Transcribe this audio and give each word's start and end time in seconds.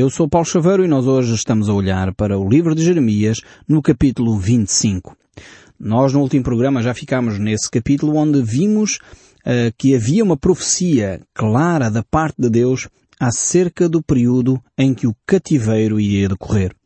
Eu 0.00 0.08
sou 0.08 0.28
Paulo 0.28 0.46
Chaveiro 0.46 0.84
e 0.84 0.86
nós 0.86 1.08
hoje 1.08 1.34
estamos 1.34 1.68
a 1.68 1.72
olhar 1.72 2.14
para 2.14 2.38
o 2.38 2.48
livro 2.48 2.72
de 2.72 2.84
Jeremias 2.84 3.38
no 3.66 3.82
capítulo 3.82 4.38
25. 4.38 5.16
Nós 5.76 6.12
no 6.12 6.20
último 6.20 6.44
programa 6.44 6.80
já 6.80 6.94
ficámos 6.94 7.36
nesse 7.36 7.68
capítulo 7.68 8.14
onde 8.14 8.40
vimos 8.40 9.00
uh, 9.44 9.74
que 9.76 9.96
havia 9.96 10.22
uma 10.22 10.36
profecia 10.36 11.20
clara 11.34 11.90
da 11.90 12.04
parte 12.04 12.36
de 12.38 12.48
Deus 12.48 12.88
acerca 13.18 13.88
do 13.88 14.00
período 14.00 14.62
em 14.78 14.94
que 14.94 15.08
o 15.08 15.16
cativeiro 15.26 15.98
iria 15.98 16.28
decorrer. 16.28 16.76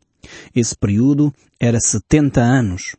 Esse 0.55 0.77
período 0.77 1.33
era 1.59 1.79
70 1.80 2.41
anos. 2.41 2.96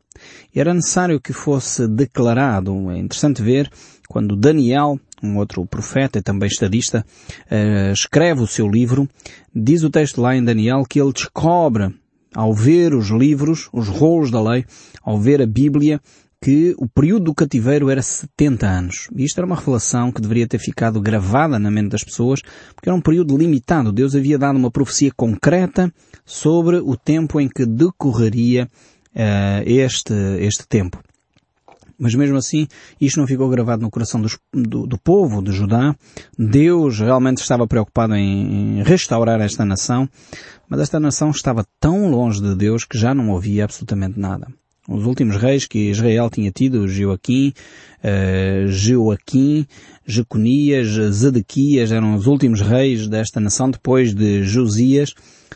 Era 0.56 0.74
necessário 0.74 1.20
que 1.20 1.34
fosse 1.34 1.88
declarado. 1.88 2.92
É 2.92 2.98
interessante 2.98 3.42
ver 3.42 3.70
quando 4.08 4.36
Daniel, 4.36 5.00
um 5.24 5.38
outro 5.38 5.66
profeta 5.66 6.20
e 6.20 6.22
também 6.22 6.48
estadista, 6.48 7.06
uh, 7.52 7.92
escreve 7.92 8.42
o 8.42 8.48
seu 8.48 8.68
livro, 8.68 9.10
diz 9.54 9.84
o 9.84 9.90
texto 9.90 10.22
lá 10.22 10.36
em 10.36 10.44
Daniel 10.44 10.84
que 10.88 11.02
ele 11.02 11.12
descobre, 11.12 11.94
ao 12.36 12.54
ver 12.54 12.94
os 12.94 13.10
livros, 13.10 13.70
os 13.72 13.88
rolos 13.88 14.32
da 14.32 14.42
lei, 14.42 14.66
ao 15.04 15.20
ver 15.20 15.42
a 15.42 15.46
Bíblia, 15.46 16.02
que 16.44 16.76
o 16.78 16.90
período 16.90 17.24
do 17.24 17.34
cativeiro 17.34 17.90
era 17.90 18.02
70 18.02 18.68
anos. 18.68 19.08
E 19.16 19.24
isto 19.24 19.38
era 19.38 19.48
uma 19.48 19.56
revelação 19.56 20.12
que 20.12 20.22
deveria 20.22 20.46
ter 20.46 20.60
ficado 20.60 21.00
gravada 21.00 21.58
na 21.58 21.72
mente 21.72 21.92
das 21.92 22.04
pessoas, 22.04 22.42
porque 22.76 22.90
era 22.90 22.96
um 22.96 23.00
período 23.00 23.38
limitado. 23.38 23.94
Deus 23.94 24.14
havia 24.14 24.38
dado 24.38 24.58
uma 24.58 24.70
profecia 24.70 25.10
concreta 25.16 25.90
sobre 26.26 26.80
o 26.80 26.98
tempo 26.98 27.40
em 27.40 27.48
que 27.48 27.66
decorreria 27.66 28.68
uh, 29.16 29.64
este, 29.66 30.14
este 30.40 30.68
tempo. 30.68 31.02
Mas 31.98 32.14
mesmo 32.14 32.36
assim, 32.36 32.68
isto 33.00 33.22
não 33.22 33.28
ficou 33.28 33.48
gravado 33.48 33.82
no 33.82 33.90
coração 33.90 34.20
dos, 34.20 34.38
do, 34.52 34.86
do, 34.86 34.98
povo 34.98 35.42
de 35.42 35.54
Judá. 35.54 35.96
Deus 36.38 37.00
realmente 37.00 37.38
estava 37.38 37.66
preocupado 37.66 38.16
em, 38.16 38.80
em 38.80 38.84
restaurar 38.84 39.40
esta 39.40 39.64
nação, 39.64 40.10
mas 40.68 40.82
esta 40.82 41.00
nação 41.00 41.30
estava 41.30 41.66
tão 41.80 42.10
longe 42.10 42.42
de 42.42 42.54
Deus 42.54 42.84
que 42.84 42.98
já 42.98 43.14
não 43.14 43.30
ouvia 43.30 43.64
absolutamente 43.64 44.20
nada. 44.20 44.48
Os 44.88 45.06
últimos 45.06 45.38
reis 45.38 45.66
que 45.66 45.92
Israel 45.92 46.30
tinha 46.30 46.52
tido, 46.52 46.90
Joaquim, 46.90 47.54
uh, 48.04 48.68
Joaquim, 48.68 49.66
Jeconias, 50.06 50.88
Zedequias, 51.14 51.92
eram 51.92 52.16
os 52.16 52.28
últimos 52.28 52.60
reis 52.60 53.08
desta 53.08 53.40
nação 53.40 53.72
depois 53.72 54.14
de 54.14 54.44
Josias, 54.44 55.14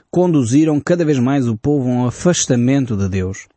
conduziram 0.10 0.80
cada 0.80 1.04
vez 1.04 1.20
mais 1.20 1.46
o 1.46 1.58
povo 1.58 1.90
a 1.90 1.92
um 1.92 2.06
afastamento 2.06 2.96
de 2.96 3.10
Deus. 3.10 3.48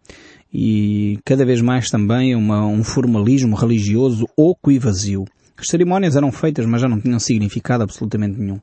E 0.53 1.21
cada 1.25 1.47
vez 1.47 1.61
mais 1.61 1.89
também 1.89 2.35
uma, 2.35 2.67
um 2.67 2.83
formalismo 2.83 3.55
religioso 3.55 4.27
oco 4.37 4.73
e 4.73 4.79
vazio. 4.79 5.25
As 5.57 5.69
cerimónias 5.69 6.17
eram 6.17 6.33
feitas, 6.33 6.67
mas 6.67 6.81
já 6.81 6.89
não 6.89 7.01
tinham 7.01 7.21
significado 7.21 7.85
absolutamente 7.85 8.41
nenhum 8.41 8.59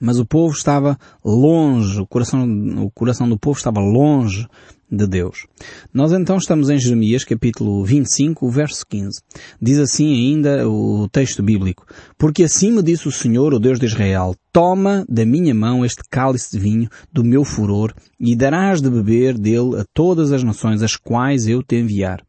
mas 0.00 0.18
o 0.18 0.26
povo 0.26 0.52
estava 0.52 0.98
longe, 1.24 2.00
o 2.00 2.06
coração, 2.06 2.44
o 2.84 2.90
coração 2.90 3.28
do 3.28 3.38
povo 3.38 3.56
estava 3.56 3.80
longe 3.80 4.46
de 4.94 5.06
Deus. 5.06 5.46
Nós 5.92 6.12
então 6.12 6.36
estamos 6.36 6.70
em 6.70 6.78
Jeremias 6.78 7.24
capítulo 7.24 7.84
25, 7.84 8.48
verso 8.48 8.84
15. 8.88 9.20
Diz 9.60 9.78
assim 9.78 10.12
ainda 10.12 10.68
o 10.68 11.08
texto 11.08 11.42
bíblico. 11.42 11.86
Porque 12.16 12.44
assim 12.44 12.70
me 12.70 12.82
disse 12.82 13.08
o 13.08 13.12
Senhor, 13.12 13.52
o 13.52 13.58
Deus 13.58 13.78
de 13.78 13.86
Israel, 13.86 14.34
toma 14.52 15.04
da 15.08 15.24
minha 15.24 15.54
mão 15.54 15.84
este 15.84 16.02
cálice 16.10 16.52
de 16.52 16.58
vinho 16.58 16.88
do 17.12 17.24
meu 17.24 17.44
furor 17.44 17.92
e 18.18 18.36
darás 18.36 18.80
de 18.80 18.90
beber 18.90 19.38
dele 19.38 19.80
a 19.80 19.84
todas 19.92 20.32
as 20.32 20.42
nações 20.42 20.82
as 20.82 20.96
quais 20.96 21.46
eu 21.46 21.62
te 21.62 21.76
enviar, 21.76 22.22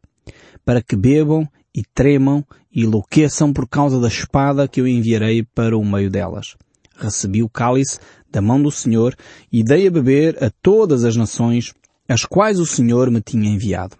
para 0.64 0.82
que 0.82 0.96
bebam 0.96 1.46
e 1.74 1.82
tremam 1.94 2.44
e 2.72 2.82
enlouqueçam 2.82 3.52
por 3.52 3.68
causa 3.68 4.00
da 4.00 4.08
espada 4.08 4.66
que 4.66 4.80
eu 4.80 4.88
enviarei 4.88 5.42
para 5.42 5.76
o 5.76 5.84
meio 5.84 6.10
delas 6.10 6.56
recebi 6.98 7.42
o 7.42 7.48
cálice 7.48 7.98
da 8.30 8.40
mão 8.40 8.60
do 8.60 8.70
Senhor 8.70 9.14
e 9.52 9.62
dei 9.62 9.86
a 9.86 9.90
beber 9.90 10.42
a 10.42 10.50
todas 10.62 11.04
as 11.04 11.16
nações 11.16 11.72
as 12.08 12.24
quais 12.24 12.58
o 12.58 12.66
Senhor 12.66 13.10
me 13.10 13.20
tinha 13.20 13.50
enviado. 13.50 13.96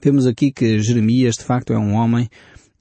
Vemos 0.00 0.26
aqui 0.26 0.50
que 0.50 0.80
Jeremias 0.80 1.36
de 1.36 1.44
facto 1.44 1.72
é 1.72 1.78
um 1.78 1.94
homem 1.94 2.28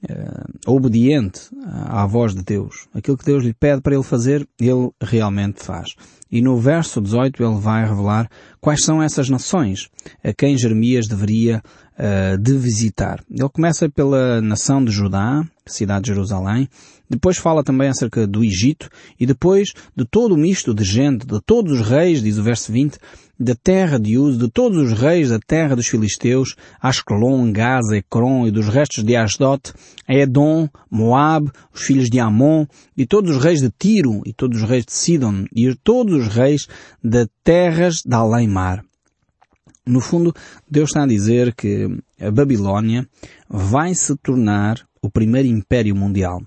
uh, 0.10 0.72
obediente 0.72 1.42
à 1.86 2.06
voz 2.06 2.34
de 2.34 2.44
Deus. 2.44 2.88
Aquilo 2.94 3.18
que 3.18 3.26
Deus 3.26 3.44
lhe 3.44 3.54
pede 3.54 3.82
para 3.82 3.94
ele 3.94 4.04
fazer, 4.04 4.48
ele 4.60 4.90
realmente 5.02 5.64
faz. 5.64 5.96
E 6.32 6.42
no 6.42 6.58
verso 6.58 7.02
18 7.02 7.44
ele 7.44 7.60
vai 7.60 7.86
revelar 7.86 8.30
quais 8.60 8.84
são 8.84 9.04
essas 9.04 9.30
nações 9.30 9.90
a 10.24 10.34
quem 10.34 10.58
Jeremias 10.58 11.08
deveria 11.08 11.62
uh, 12.02 12.38
de 12.38 12.58
visitar. 12.58 13.24
Ele 13.30 13.50
começa 13.50 13.88
pela 13.88 14.42
nação 14.42 14.84
de 14.84 14.92
Judá, 14.92 15.46
cidade 15.68 16.06
de 16.06 16.14
Jerusalém, 16.14 16.68
depois 17.10 17.38
fala 17.38 17.64
também 17.64 17.90
acerca 17.90 18.26
do 18.26 18.44
Egito 18.44 18.90
e 19.20 19.26
depois 19.26 19.74
de 19.96 20.06
todo 20.06 20.34
o 20.34 20.38
misto 20.38 20.74
de 20.74 20.84
gente, 20.84 21.26
de 21.28 21.40
todos 21.42 21.80
os 21.80 21.88
reis, 21.88 22.24
diz 22.24 22.38
o 22.38 22.44
verso 22.44 22.72
20, 22.72 22.98
da 23.38 23.56
terra 23.56 24.00
de 24.00 24.18
Uz, 24.18 24.38
de 24.38 24.50
todos 24.50 24.78
os 24.78 24.98
reis 24.98 25.30
da 25.30 25.40
terra 25.40 25.76
dos 25.76 25.88
filisteus, 25.88 26.56
Ascalon, 26.80 27.52
Gaza, 27.52 27.98
Ecrom 27.98 28.48
e 28.48 28.52
dos 28.52 28.68
restos 28.68 29.04
de 29.04 29.16
Asdot, 29.16 29.74
Edom, 30.08 30.70
Moab, 30.90 31.52
os 31.74 31.82
filhos 31.82 32.10
de 32.10 32.20
Amon, 32.20 32.66
e 32.96 33.06
todos 33.06 33.36
os 33.36 33.44
reis 33.44 33.60
de 33.60 33.72
Tiro, 33.78 34.22
e 34.26 34.32
todos 34.32 34.62
os 34.62 34.70
reis 34.70 34.86
de 34.86 34.94
Sidon, 34.94 35.46
e 35.54 35.74
todos 35.76 36.28
os 36.28 36.34
reis 36.34 36.68
de 37.04 37.28
terras 37.44 38.04
de 38.06 38.14
além-mar. 38.14 38.84
No 39.86 40.00
fundo, 40.00 40.34
Deus 40.70 40.90
está 40.90 41.04
a 41.04 41.08
dizer 41.08 41.56
que 41.56 41.88
a 42.20 42.30
Babilónia 42.30 43.08
vai 43.50 43.94
se 43.96 44.16
tornar 44.18 44.86
o 45.02 45.10
primeiro 45.10 45.48
império 45.48 45.96
mundial. 45.96 46.42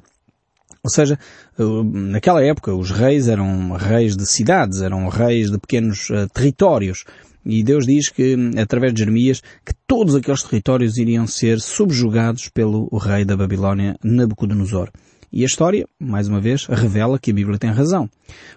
Ou 0.84 0.90
seja, 0.90 1.18
naquela 1.58 2.44
época 2.44 2.74
os 2.74 2.90
reis 2.90 3.26
eram 3.26 3.72
reis 3.72 4.16
de 4.16 4.26
cidades, 4.26 4.82
eram 4.82 5.08
reis 5.08 5.50
de 5.50 5.58
pequenos 5.58 6.10
uh, 6.10 6.28
territórios. 6.32 7.04
E 7.44 7.62
Deus 7.62 7.86
diz 7.86 8.08
que, 8.08 8.36
através 8.58 8.92
de 8.92 9.00
Jeremias, 9.00 9.42
que 9.64 9.74
todos 9.86 10.14
aqueles 10.14 10.42
territórios 10.42 10.96
iriam 10.96 11.26
ser 11.26 11.60
subjugados 11.60 12.48
pelo 12.48 12.88
rei 12.98 13.24
da 13.24 13.36
Babilónia, 13.36 13.96
Nabucodonosor. 14.02 14.90
E 15.32 15.42
a 15.42 15.46
história, 15.46 15.86
mais 15.98 16.28
uma 16.28 16.40
vez, 16.40 16.66
revela 16.66 17.18
que 17.18 17.30
a 17.30 17.34
Bíblia 17.34 17.58
tem 17.58 17.70
razão. 17.70 18.08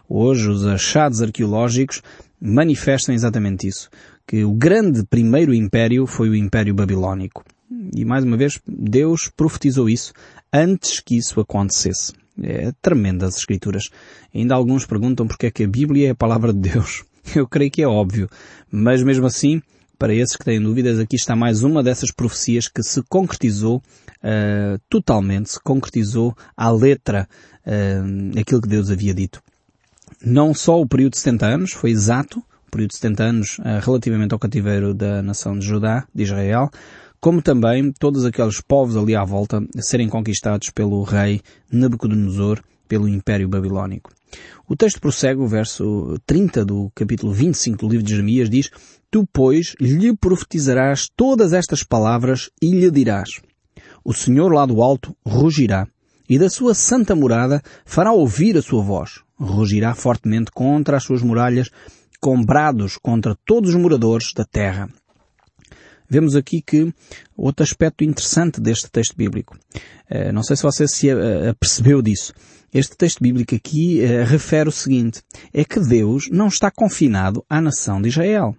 Hoje 0.07 0.49
os 0.49 0.65
achados 0.65 1.21
arqueológicos 1.21 2.01
manifestam 2.39 3.15
exatamente 3.15 3.67
isso. 3.67 3.89
Que 4.27 4.43
o 4.43 4.51
grande 4.51 5.03
primeiro 5.05 5.53
império 5.53 6.05
foi 6.05 6.29
o 6.29 6.35
Império 6.35 6.73
Babilónico. 6.73 7.45
E 7.95 8.03
mais 8.03 8.23
uma 8.23 8.35
vez, 8.37 8.59
Deus 8.67 9.31
profetizou 9.35 9.89
isso 9.89 10.13
antes 10.51 10.99
que 10.99 11.17
isso 11.17 11.39
acontecesse. 11.39 12.13
É 12.43 12.71
tremenda 12.81 13.25
as 13.25 13.37
escrituras. 13.37 13.89
Ainda 14.35 14.53
alguns 14.53 14.85
perguntam 14.85 15.25
porque 15.25 15.47
é 15.47 15.51
que 15.51 15.63
a 15.63 15.67
Bíblia 15.67 16.09
é 16.09 16.11
a 16.11 16.15
palavra 16.15 16.53
de 16.53 16.59
Deus. 16.59 17.03
Eu 17.33 17.47
creio 17.47 17.71
que 17.71 17.81
é 17.81 17.87
óbvio. 17.87 18.29
Mas 18.69 19.01
mesmo 19.01 19.25
assim, 19.25 19.61
para 19.97 20.13
esses 20.13 20.35
que 20.35 20.45
têm 20.45 20.61
dúvidas, 20.61 20.99
aqui 20.99 21.15
está 21.15 21.35
mais 21.35 21.63
uma 21.63 21.81
dessas 21.81 22.11
profecias 22.11 22.67
que 22.67 22.83
se 22.83 23.01
concretizou 23.03 23.77
uh, 23.77 24.79
totalmente, 24.89 25.51
se 25.51 25.59
concretizou 25.59 26.35
à 26.55 26.69
letra 26.69 27.27
uh, 27.65 28.39
aquilo 28.39 28.61
que 28.61 28.69
Deus 28.69 28.91
havia 28.91 29.13
dito. 29.13 29.41
Não 30.21 30.53
só 30.53 30.79
o 30.79 30.87
período 30.87 31.13
de 31.13 31.19
70 31.19 31.45
anos, 31.45 31.71
foi 31.71 31.91
exato, 31.91 32.43
período 32.69 32.89
de 32.89 32.97
70 32.97 33.23
anos 33.23 33.59
uh, 33.59 33.79
relativamente 33.81 34.33
ao 34.33 34.39
cativeiro 34.39 34.93
da 34.93 35.21
nação 35.21 35.57
de 35.57 35.65
Judá, 35.65 36.05
de 36.13 36.23
Israel, 36.23 36.69
como 37.19 37.41
também 37.41 37.91
todos 37.91 38.25
aqueles 38.25 38.61
povos 38.61 38.95
ali 38.95 39.15
à 39.15 39.23
volta 39.23 39.61
serem 39.79 40.07
conquistados 40.07 40.69
pelo 40.69 41.03
rei 41.03 41.41
Nabucodonosor, 41.71 42.61
pelo 42.87 43.07
Império 43.07 43.47
Babilónico. 43.47 44.11
O 44.67 44.75
texto 44.75 44.99
prossegue, 44.99 45.39
o 45.39 45.47
verso 45.47 46.19
30 46.25 46.65
do 46.65 46.91
capítulo 46.93 47.33
25 47.33 47.77
do 47.77 47.89
livro 47.89 48.03
de 48.03 48.11
Jeremias 48.11 48.49
diz, 48.49 48.69
Tu, 49.09 49.25
pois, 49.31 49.75
lhe 49.79 50.15
profetizarás 50.15 51.09
todas 51.15 51.53
estas 51.53 51.83
palavras 51.83 52.49
e 52.61 52.71
lhe 52.71 52.91
dirás, 52.91 53.41
O 54.03 54.13
Senhor 54.13 54.51
lá 54.51 54.65
do 54.65 54.81
alto 54.81 55.15
rugirá, 55.25 55.87
e 56.29 56.37
da 56.37 56.49
sua 56.49 56.73
santa 56.73 57.15
morada 57.15 57.61
fará 57.85 58.11
ouvir 58.11 58.57
a 58.57 58.61
sua 58.61 58.81
voz. 58.81 59.21
Rugirá 59.39 59.95
fortemente 59.95 60.51
contra 60.51 60.97
as 60.97 61.03
suas 61.03 61.21
muralhas, 61.21 61.69
com 62.27 62.99
contra 63.01 63.37
todos 63.45 63.69
os 63.69 63.75
moradores 63.75 64.33
da 64.33 64.43
terra 64.43 64.89
vemos 66.09 66.35
aqui 66.35 66.61
que 66.61 66.93
outro 67.35 67.63
aspecto 67.63 68.03
interessante 68.03 68.61
deste 68.61 68.89
texto 68.89 69.15
bíblico. 69.15 69.57
Eh, 70.09 70.31
não 70.31 70.41
sei 70.41 70.55
se 70.55 70.63
você 70.63 70.87
se 70.87 71.09
apercebeu 71.49 72.01
disso. 72.01 72.33
Este 72.73 72.95
texto 72.95 73.21
bíblico 73.21 73.55
aqui 73.55 74.01
eh, 74.01 74.23
refere 74.23 74.69
o 74.69 74.71
seguinte, 74.71 75.21
é 75.53 75.63
que 75.63 75.79
Deus 75.79 76.29
não 76.31 76.47
está 76.47 76.71
confinado 76.71 77.43
à 77.49 77.61
nação 77.61 78.01
de 78.01 78.09
Israel. 78.09 78.55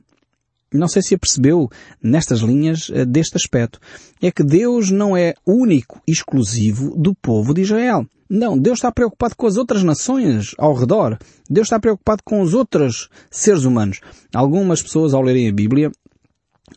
Não 0.72 0.88
sei 0.88 1.02
se 1.02 1.14
apercebeu 1.14 1.68
nestas 2.02 2.40
linhas 2.40 2.90
eh, 2.92 3.04
deste 3.04 3.36
aspecto. 3.36 3.80
É 4.20 4.30
que 4.30 4.42
Deus 4.42 4.90
não 4.90 5.16
é 5.16 5.34
único, 5.46 6.00
exclusivo 6.06 6.94
do 6.96 7.14
povo 7.14 7.54
de 7.54 7.62
Israel. 7.62 8.06
Não, 8.28 8.58
Deus 8.58 8.78
está 8.78 8.92
preocupado 8.92 9.34
com 9.34 9.46
as 9.46 9.56
outras 9.56 9.82
nações 9.82 10.54
ao 10.58 10.74
redor. 10.74 11.18
Deus 11.48 11.66
está 11.66 11.80
preocupado 11.80 12.22
com 12.22 12.42
os 12.42 12.52
outros 12.52 13.08
seres 13.30 13.64
humanos. 13.64 14.00
Algumas 14.34 14.82
pessoas 14.82 15.14
ao 15.14 15.22
lerem 15.22 15.48
a 15.48 15.52
Bíblia 15.52 15.90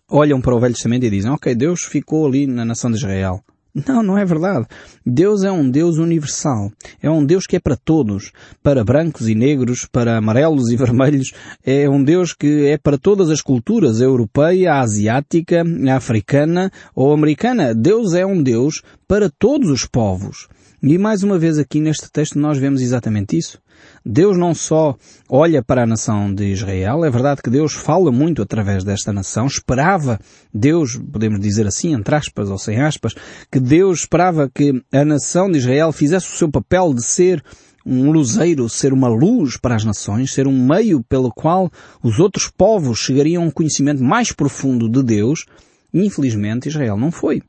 olham 0.10 0.40
para 0.40 0.56
o 0.56 0.60
Velho 0.60 0.74
Testamento 0.74 1.06
e 1.06 1.10
dizem, 1.10 1.32
ok, 1.32 1.54
Deus 1.54 1.84
ficou 1.84 2.26
ali 2.26 2.48
na 2.48 2.64
nação 2.64 2.90
de 2.90 2.98
Israel. 2.98 3.44
Não, 3.74 4.04
não 4.04 4.18
é 4.18 4.26
verdade. 4.26 4.66
Deus 5.06 5.44
é 5.44 5.52
um 5.52 5.70
Deus 5.70 5.98
universal. 5.98 6.72
É 7.02 7.10
um 7.10 7.26
Deus 7.26 7.46
que 7.48 7.56
é 7.56 7.60
para 7.60 7.78
todos. 7.78 8.32
Para 8.62 8.84
brancos 8.84 9.30
e 9.30 9.36
negros, 9.36 9.88
para 9.90 10.18
amarelos 10.18 10.70
e 10.70 10.76
vermelhos. 10.78 11.32
É 11.66 11.90
um 11.90 12.04
Deus 12.04 12.34
que 12.34 12.68
é 12.68 12.78
para 12.78 12.98
todas 12.98 13.30
as 13.30 13.42
culturas, 13.42 14.02
a 14.02 14.06
europeia, 14.06 14.74
a 14.74 14.82
asiática, 14.82 15.64
a 15.90 15.96
africana 15.96 16.72
ou 16.94 17.14
americana. 17.14 17.74
Deus 17.74 18.14
é 18.14 18.26
um 18.26 18.42
Deus 18.44 18.82
para 19.08 19.30
todos 19.30 19.70
os 19.70 19.86
povos. 19.86 20.48
E 20.84 20.98
mais 20.98 21.22
uma 21.22 21.38
vez 21.38 21.60
aqui 21.60 21.80
neste 21.80 22.12
texto 22.12 22.40
nós 22.40 22.58
vemos 22.58 22.82
exatamente 22.82 23.38
isso. 23.38 23.61
Deus 24.06 24.38
não 24.38 24.54
só 24.54 24.96
olha 25.30 25.62
para 25.64 25.84
a 25.84 25.86
nação 25.86 26.34
de 26.34 26.52
Israel, 26.52 27.06
é 27.06 27.10
verdade 27.10 27.42
que 27.42 27.50
Deus 27.50 27.74
fala 27.74 28.12
muito 28.12 28.42
através 28.42 28.84
desta 28.84 29.14
nação, 29.14 29.46
esperava 29.46 30.20
Deus, 30.54 30.98
podemos 30.98 31.40
dizer 31.40 31.68
assim, 31.68 31.94
entre 31.94 32.16
aspas 32.16 32.50
ou 32.50 32.58
sem 32.58 32.82
aspas, 32.82 33.14
que 33.52 33.60
Deus 33.60 34.00
esperava 34.00 34.50
que 34.50 34.84
a 34.92 35.06
nação 35.06 35.50
de 35.50 35.60
Israel 35.60 35.92
fizesse 35.92 36.28
o 36.28 36.38
seu 36.38 36.50
papel 36.50 36.94
de 36.94 37.04
ser 37.04 37.44
um 37.86 38.12
luzeiro, 38.12 38.70
ser 38.70 38.94
uma 38.94 39.08
luz 39.08 39.58
para 39.58 39.76
as 39.76 39.84
nações, 39.84 40.34
ser 40.34 40.48
um 40.48 40.66
meio 40.66 41.04
pelo 41.04 41.32
qual 41.32 41.72
os 42.04 42.20
outros 42.20 42.48
povos 42.48 43.00
chegariam 43.00 43.44
a 43.44 43.46
um 43.46 43.52
conhecimento 43.52 44.04
mais 44.04 44.32
profundo 44.32 44.90
de 44.90 45.04
Deus, 45.04 45.46
infelizmente 45.94 46.70
Israel 46.70 46.98
não 46.98 47.12
foi. 47.12 47.42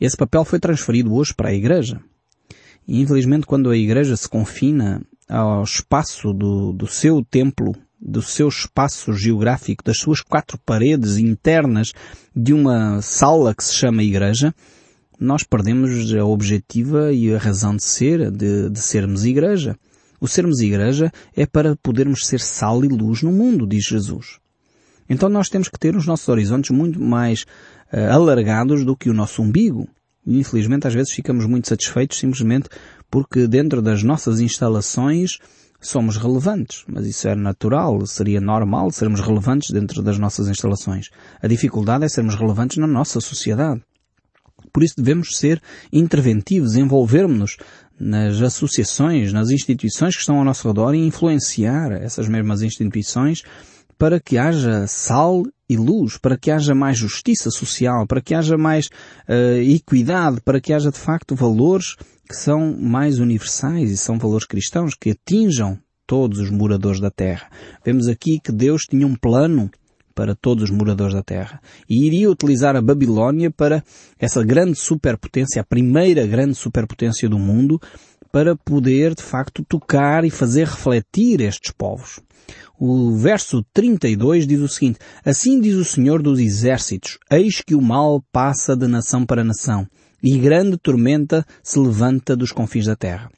Esse 0.00 0.16
papel 0.16 0.44
foi 0.44 0.58
transferido 0.58 1.14
hoje 1.14 1.34
para 1.34 1.50
a 1.50 1.54
Igreja. 1.54 2.00
E 2.86 3.00
infelizmente 3.00 3.46
quando 3.46 3.70
a 3.70 3.76
igreja 3.76 4.16
se 4.16 4.28
confina 4.28 5.02
ao 5.28 5.62
espaço 5.62 6.32
do, 6.32 6.72
do 6.72 6.86
seu 6.86 7.24
templo, 7.24 7.74
do 8.00 8.22
seu 8.22 8.48
espaço 8.48 9.12
geográfico, 9.12 9.84
das 9.84 9.98
suas 9.98 10.20
quatro 10.20 10.58
paredes 10.58 11.18
internas 11.18 11.92
de 12.34 12.52
uma 12.52 13.00
sala 13.02 13.54
que 13.54 13.62
se 13.62 13.74
chama 13.74 14.02
igreja, 14.02 14.54
nós 15.18 15.44
perdemos 15.44 16.12
a 16.14 16.24
objetiva 16.24 17.12
e 17.12 17.32
a 17.32 17.38
razão 17.38 17.76
de 17.76 17.84
ser, 17.84 18.30
de, 18.30 18.70
de 18.70 18.80
sermos 18.80 19.24
igreja. 19.24 19.76
O 20.18 20.26
sermos 20.26 20.60
igreja 20.60 21.12
é 21.36 21.44
para 21.46 21.76
podermos 21.76 22.26
ser 22.26 22.40
sal 22.40 22.84
e 22.84 22.88
luz 22.88 23.22
no 23.22 23.30
mundo, 23.30 23.66
diz 23.66 23.84
Jesus. 23.84 24.38
Então 25.08 25.28
nós 25.28 25.48
temos 25.48 25.68
que 25.68 25.78
ter 25.78 25.94
os 25.94 26.06
nossos 26.06 26.28
horizontes 26.28 26.70
muito 26.70 27.00
mais 27.00 27.42
uh, 27.92 28.12
alargados 28.12 28.84
do 28.84 28.96
que 28.96 29.10
o 29.10 29.14
nosso 29.14 29.42
umbigo. 29.42 29.88
E 30.26 30.38
infelizmente 30.38 30.86
às 30.86 30.94
vezes 30.94 31.12
ficamos 31.12 31.46
muito 31.46 31.68
satisfeitos 31.68 32.18
simplesmente 32.18 32.68
porque 33.10 33.46
dentro 33.46 33.82
das 33.82 34.02
nossas 34.02 34.40
instalações 34.40 35.38
somos 35.80 36.16
relevantes. 36.16 36.84
Mas 36.86 37.06
isso 37.06 37.26
é 37.26 37.34
natural, 37.34 38.06
seria 38.06 38.40
normal 38.40 38.90
sermos 38.90 39.20
relevantes 39.20 39.70
dentro 39.70 40.02
das 40.02 40.18
nossas 40.18 40.48
instalações. 40.48 41.08
A 41.42 41.48
dificuldade 41.48 42.04
é 42.04 42.08
sermos 42.08 42.34
relevantes 42.34 42.76
na 42.76 42.86
nossa 42.86 43.20
sociedade. 43.20 43.82
Por 44.72 44.82
isso 44.82 44.94
devemos 44.96 45.36
ser 45.36 45.60
interventivos, 45.92 46.76
envolvermos-nos 46.76 47.56
nas 47.98 48.40
associações, 48.40 49.32
nas 49.32 49.50
instituições 49.50 50.14
que 50.14 50.20
estão 50.20 50.38
ao 50.38 50.44
nosso 50.44 50.66
redor 50.68 50.94
e 50.94 51.06
influenciar 51.06 51.92
essas 51.92 52.28
mesmas 52.28 52.62
instituições 52.62 53.42
para 53.98 54.20
que 54.20 54.38
haja 54.38 54.86
sal 54.86 55.44
e 55.70 55.76
luz, 55.76 56.18
para 56.18 56.36
que 56.36 56.50
haja 56.50 56.74
mais 56.74 56.98
justiça 56.98 57.48
social, 57.48 58.04
para 58.04 58.20
que 58.20 58.34
haja 58.34 58.58
mais 58.58 58.86
uh, 59.28 59.62
equidade, 59.62 60.40
para 60.40 60.60
que 60.60 60.72
haja 60.72 60.90
de 60.90 60.98
facto 60.98 61.36
valores 61.36 61.94
que 62.28 62.34
são 62.34 62.76
mais 62.76 63.20
universais 63.20 63.88
e 63.88 63.96
são 63.96 64.18
valores 64.18 64.46
cristãos 64.46 64.94
que 65.00 65.10
atinjam 65.10 65.78
todos 66.08 66.40
os 66.40 66.50
moradores 66.50 67.00
da 67.00 67.08
terra. 67.08 67.48
Vemos 67.84 68.08
aqui 68.08 68.40
que 68.42 68.50
Deus 68.50 68.82
tinha 68.82 69.06
um 69.06 69.14
plano 69.14 69.70
para 70.12 70.34
todos 70.34 70.64
os 70.64 70.70
moradores 70.70 71.14
da 71.14 71.22
Terra. 71.22 71.62
E 71.88 72.04
iria 72.04 72.30
utilizar 72.30 72.76
a 72.76 72.82
Babilónia 72.82 73.50
para 73.50 73.82
essa 74.18 74.44
grande 74.44 74.74
superpotência, 74.74 75.62
a 75.62 75.64
primeira 75.64 76.26
grande 76.26 76.56
superpotência 76.56 77.28
do 77.28 77.38
mundo, 77.38 77.80
para 78.30 78.54
poder, 78.56 79.14
de 79.14 79.22
facto, 79.22 79.64
tocar 79.64 80.24
e 80.24 80.30
fazer 80.30 80.66
refletir 80.66 81.40
estes 81.40 81.70
povos. 81.70 82.20
O 82.82 83.14
verso 83.14 83.62
32 83.74 84.46
diz 84.46 84.58
o 84.58 84.66
seguinte, 84.66 84.98
Assim 85.22 85.60
diz 85.60 85.74
o 85.74 85.84
Senhor 85.84 86.22
dos 86.22 86.40
Exércitos, 86.40 87.18
eis 87.30 87.60
que 87.60 87.74
o 87.74 87.82
mal 87.82 88.24
passa 88.32 88.74
de 88.74 88.86
nação 88.86 89.26
para 89.26 89.44
nação, 89.44 89.86
e 90.22 90.38
grande 90.38 90.78
tormenta 90.78 91.44
se 91.62 91.78
levanta 91.78 92.34
dos 92.34 92.52
confins 92.52 92.86
da 92.86 92.96
terra. 92.96 93.30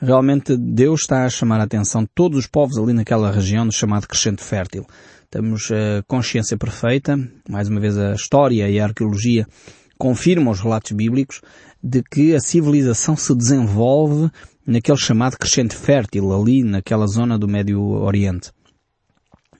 Realmente 0.00 0.56
Deus 0.56 1.02
está 1.02 1.24
a 1.24 1.30
chamar 1.30 1.60
a 1.60 1.64
atenção 1.64 2.02
de 2.02 2.10
todos 2.12 2.40
os 2.40 2.46
povos 2.48 2.76
ali 2.76 2.92
naquela 2.92 3.30
região 3.30 3.70
chamado 3.70 4.08
Crescente 4.08 4.42
Fértil. 4.42 4.84
Temos 5.30 5.70
a 5.70 6.02
consciência 6.08 6.56
perfeita, 6.56 7.16
mais 7.48 7.68
uma 7.68 7.78
vez 7.78 7.96
a 7.96 8.12
história 8.12 8.68
e 8.68 8.80
a 8.80 8.84
arqueologia 8.86 9.46
confirmam 9.96 10.52
os 10.52 10.58
relatos 10.58 10.90
bíblicos 10.90 11.40
de 11.80 12.02
que 12.02 12.34
a 12.34 12.40
civilização 12.40 13.16
se 13.16 13.32
desenvolve 13.36 14.32
naquele 14.66 14.98
chamado 14.98 15.38
crescente 15.38 15.76
fértil, 15.76 16.32
ali 16.32 16.62
naquela 16.62 17.06
zona 17.06 17.38
do 17.38 17.46
Médio 17.46 17.80
Oriente. 17.80 18.50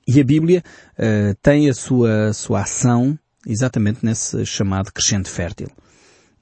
E 0.06 0.20
a 0.20 0.24
Bíblia 0.24 0.62
uh, 0.98 1.34
tem 1.42 1.68
a 1.68 1.74
sua, 1.74 2.32
sua 2.32 2.62
ação 2.62 3.18
exatamente 3.46 4.04
nesse 4.04 4.44
chamado 4.44 4.92
crescente 4.92 5.28
fértil. 5.28 5.68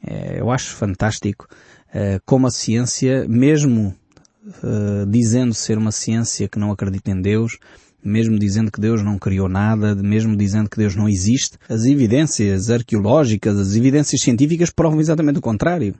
Uh, 0.03 0.39
eu 0.39 0.51
acho 0.51 0.75
fantástico 0.75 1.47
uh, 1.91 2.21
como 2.25 2.47
a 2.47 2.51
ciência, 2.51 3.27
mesmo 3.29 3.95
dizendo 5.09 5.55
ser 5.55 5.79
uma 5.79 5.91
ciência 5.91 6.47
que 6.47 6.59
não 6.59 6.71
acredita 6.71 7.11
em 7.11 7.19
Deus, 7.19 7.57
mesmo 8.05 8.39
dizendo 8.39 8.71
que 8.71 8.79
Deus 8.79 9.03
não 9.03 9.19
criou 9.19 9.49
nada, 9.49 9.95
mesmo 9.95 10.37
dizendo 10.37 10.69
que 10.69 10.77
Deus 10.77 10.95
não 10.95 11.09
existe, 11.09 11.57
as 11.67 11.87
evidências 11.87 12.69
arqueológicas, 12.69 13.59
as 13.59 13.75
evidências 13.75 14.21
científicas 14.21 14.69
provam 14.69 15.01
exatamente 15.01 15.39
o 15.39 15.41
contrário. 15.41 15.95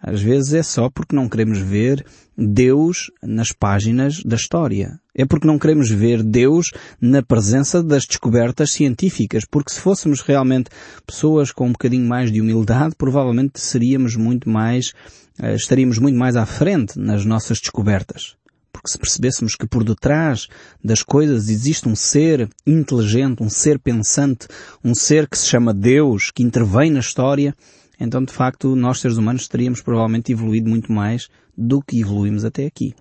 Às 0.00 0.20
vezes 0.20 0.52
é 0.52 0.62
só 0.62 0.90
porque 0.90 1.14
não 1.14 1.28
queremos 1.28 1.58
ver 1.58 2.04
Deus 2.36 3.10
nas 3.22 3.52
páginas 3.52 4.22
da 4.24 4.36
história. 4.36 4.98
É 5.14 5.24
porque 5.24 5.46
não 5.46 5.58
queremos 5.58 5.90
ver 5.90 6.22
Deus 6.22 6.70
na 7.00 7.22
presença 7.22 7.82
das 7.82 8.04
descobertas 8.04 8.72
científicas. 8.72 9.44
Porque 9.48 9.72
se 9.72 9.80
fôssemos 9.80 10.20
realmente 10.22 10.70
pessoas 11.06 11.52
com 11.52 11.66
um 11.66 11.72
bocadinho 11.72 12.08
mais 12.08 12.32
de 12.32 12.40
humildade, 12.40 12.96
provavelmente 12.96 13.60
seríamos 13.60 14.16
muito 14.16 14.48
mais, 14.48 14.92
eh, 15.40 15.54
estaríamos 15.54 15.98
muito 15.98 16.18
mais 16.18 16.34
à 16.34 16.46
frente 16.46 16.98
nas 16.98 17.24
nossas 17.24 17.58
descobertas. 17.58 18.34
Porque 18.72 18.90
se 18.90 18.98
percebêssemos 18.98 19.54
que 19.54 19.68
por 19.68 19.84
detrás 19.84 20.48
das 20.82 21.02
coisas 21.02 21.48
existe 21.48 21.88
um 21.88 21.94
ser 21.94 22.48
inteligente, 22.66 23.42
um 23.42 23.50
ser 23.50 23.78
pensante, 23.78 24.48
um 24.82 24.94
ser 24.94 25.28
que 25.28 25.38
se 25.38 25.46
chama 25.46 25.74
Deus, 25.74 26.30
que 26.34 26.42
intervém 26.42 26.90
na 26.90 27.00
história, 27.00 27.54
então 28.02 28.24
de 28.24 28.32
facto 28.32 28.74
nós 28.74 29.00
seres 29.00 29.16
humanos 29.16 29.48
teríamos 29.48 29.80
provavelmente 29.80 30.32
evoluído 30.32 30.68
muito 30.68 30.92
mais 30.92 31.28
do 31.56 31.80
que 31.80 32.00
evoluímos 32.00 32.44
até 32.44 32.66
aqui. 32.66 32.94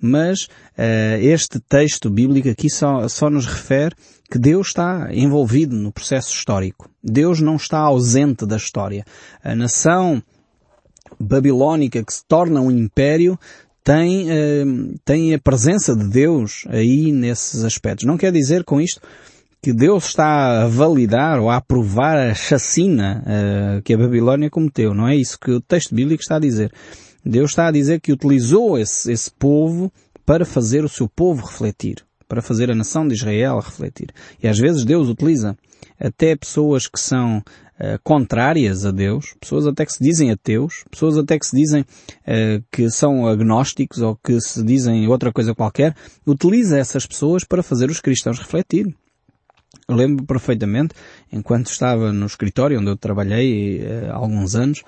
Mas 0.00 0.44
uh, 0.76 1.16
este 1.20 1.60
texto 1.60 2.10
bíblico 2.10 2.48
aqui 2.48 2.68
só, 2.68 3.06
só 3.06 3.30
nos 3.30 3.46
refere 3.46 3.94
que 4.28 4.36
Deus 4.36 4.68
está 4.68 5.08
envolvido 5.12 5.76
no 5.76 5.92
processo 5.92 6.34
histórico. 6.34 6.90
Deus 7.02 7.40
não 7.40 7.54
está 7.54 7.78
ausente 7.78 8.44
da 8.44 8.56
história. 8.56 9.04
A 9.44 9.54
nação 9.54 10.20
babilónica 11.20 12.02
que 12.02 12.12
se 12.12 12.24
torna 12.26 12.60
um 12.60 12.70
império 12.70 13.38
tem, 13.84 14.28
uh, 14.28 14.98
tem 15.04 15.34
a 15.34 15.38
presença 15.38 15.94
de 15.94 16.08
Deus 16.08 16.64
aí 16.68 17.12
nesses 17.12 17.62
aspectos. 17.62 18.04
Não 18.04 18.18
quer 18.18 18.32
dizer 18.32 18.64
com 18.64 18.80
isto 18.80 19.00
que 19.62 19.72
Deus 19.72 20.06
está 20.06 20.64
a 20.64 20.66
validar 20.66 21.38
ou 21.38 21.48
a 21.48 21.56
aprovar 21.56 22.18
a 22.18 22.34
chacina 22.34 23.22
uh, 23.22 23.82
que 23.82 23.94
a 23.94 23.98
Babilónia 23.98 24.50
cometeu. 24.50 24.92
Não 24.92 25.06
é 25.06 25.14
isso 25.14 25.38
que 25.38 25.52
o 25.52 25.60
texto 25.60 25.94
bíblico 25.94 26.20
está 26.20 26.36
a 26.36 26.40
dizer. 26.40 26.72
Deus 27.24 27.50
está 27.50 27.68
a 27.68 27.70
dizer 27.70 28.00
que 28.00 28.12
utilizou 28.12 28.76
esse, 28.76 29.12
esse 29.12 29.30
povo 29.30 29.92
para 30.26 30.44
fazer 30.44 30.84
o 30.84 30.88
seu 30.88 31.08
povo 31.08 31.46
refletir, 31.46 32.04
para 32.26 32.42
fazer 32.42 32.72
a 32.72 32.74
nação 32.74 33.06
de 33.06 33.14
Israel 33.14 33.60
refletir. 33.60 34.08
E 34.42 34.48
às 34.48 34.58
vezes 34.58 34.84
Deus 34.84 35.08
utiliza 35.08 35.56
até 36.00 36.34
pessoas 36.34 36.88
que 36.88 36.98
são 36.98 37.38
uh, 37.38 37.98
contrárias 38.02 38.84
a 38.84 38.90
Deus, 38.90 39.36
pessoas 39.40 39.64
até 39.64 39.86
que 39.86 39.92
se 39.92 40.02
dizem 40.02 40.32
ateus, 40.32 40.82
pessoas 40.90 41.16
até 41.16 41.38
que 41.38 41.46
se 41.46 41.54
dizem 41.54 41.82
uh, 41.82 42.64
que 42.72 42.90
são 42.90 43.28
agnósticos 43.28 44.00
ou 44.00 44.16
que 44.16 44.40
se 44.40 44.60
dizem 44.64 45.06
outra 45.06 45.32
coisa 45.32 45.54
qualquer, 45.54 45.94
utiliza 46.26 46.76
essas 46.76 47.06
pessoas 47.06 47.44
para 47.44 47.62
fazer 47.62 47.90
os 47.90 48.00
cristãos 48.00 48.40
refletir. 48.40 48.92
Eu 49.88 49.96
lembro 49.96 50.24
perfeitamente, 50.24 50.94
enquanto 51.32 51.66
estava 51.66 52.12
no 52.12 52.26
escritório 52.26 52.78
onde 52.78 52.90
eu 52.90 52.96
trabalhei 52.96 53.84
há 54.08 54.14
alguns 54.14 54.54
anos, 54.54 54.80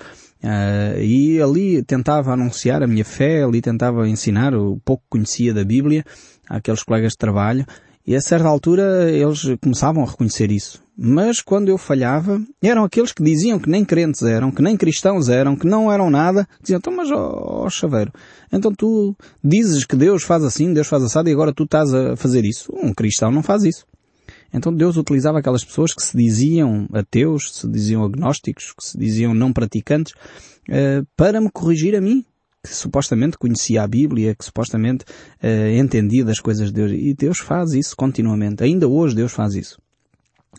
uh, 0.42 1.00
e 1.00 1.40
ali 1.42 1.82
tentava 1.82 2.32
anunciar 2.32 2.82
a 2.82 2.86
minha 2.86 3.04
fé, 3.04 3.42
ali 3.42 3.60
tentava 3.60 4.08
ensinar 4.08 4.54
o 4.54 4.80
pouco 4.84 5.02
que 5.02 5.10
conhecia 5.10 5.52
da 5.52 5.64
Bíblia 5.64 6.04
àqueles 6.48 6.82
colegas 6.82 7.12
de 7.12 7.18
trabalho, 7.18 7.66
e 8.06 8.14
a 8.14 8.20
certa 8.20 8.46
altura 8.46 9.10
eles 9.10 9.42
começavam 9.60 10.04
a 10.04 10.06
reconhecer 10.06 10.52
isso. 10.52 10.82
Mas 10.96 11.40
quando 11.40 11.68
eu 11.68 11.76
falhava, 11.76 12.40
eram 12.62 12.84
aqueles 12.84 13.12
que 13.12 13.22
diziam 13.22 13.58
que 13.58 13.68
nem 13.68 13.84
crentes 13.84 14.22
eram, 14.22 14.52
que 14.52 14.62
nem 14.62 14.76
cristãos 14.76 15.28
eram, 15.28 15.56
que 15.56 15.66
não 15.66 15.90
eram 15.90 16.08
nada, 16.08 16.46
diziam, 16.60 16.78
então 16.78 16.94
mas 16.94 17.10
ó, 17.10 17.64
oh, 17.64 17.70
chaveiro, 17.70 18.12
então 18.52 18.72
tu 18.72 19.16
dizes 19.42 19.84
que 19.84 19.96
Deus 19.96 20.22
faz 20.22 20.44
assim, 20.44 20.72
Deus 20.72 20.86
faz 20.86 21.02
assado 21.02 21.28
e 21.28 21.32
agora 21.32 21.52
tu 21.52 21.64
estás 21.64 21.92
a 21.92 22.14
fazer 22.14 22.44
isso. 22.44 22.72
Um 22.72 22.92
cristão 22.94 23.32
não 23.32 23.42
faz 23.42 23.64
isso. 23.64 23.84
Então 24.54 24.73
Deus 24.73 24.96
utilizava 24.96 25.40
aquelas 25.40 25.64
pessoas 25.64 25.92
que 25.92 26.02
se 26.02 26.16
diziam 26.16 26.87
ateus, 26.92 27.50
se 27.56 27.68
diziam 27.68 28.04
agnósticos, 28.04 28.73
que 28.73 28.84
se 28.84 28.96
diziam 28.96 29.34
não 29.34 29.52
praticantes, 29.52 30.12
uh, 30.68 31.04
para 31.16 31.40
me 31.40 31.50
corrigir 31.50 31.96
a 31.96 32.00
mim, 32.00 32.25
que 32.62 32.73
supostamente 32.73 33.37
conhecia 33.37 33.82
a 33.82 33.88
Bíblia, 33.88 34.32
que 34.32 34.44
supostamente 34.44 35.04
uh, 35.42 35.76
entendia 35.76 36.25
das 36.25 36.38
coisas 36.38 36.68
de 36.68 36.75
Deus. 36.75 36.92
E 36.92 37.12
Deus 37.14 37.40
faz 37.40 37.73
isso 37.73 37.96
continuamente. 37.96 38.62
Ainda 38.62 38.87
hoje 38.87 39.16
Deus 39.16 39.32
faz 39.32 39.56
isso. 39.56 39.76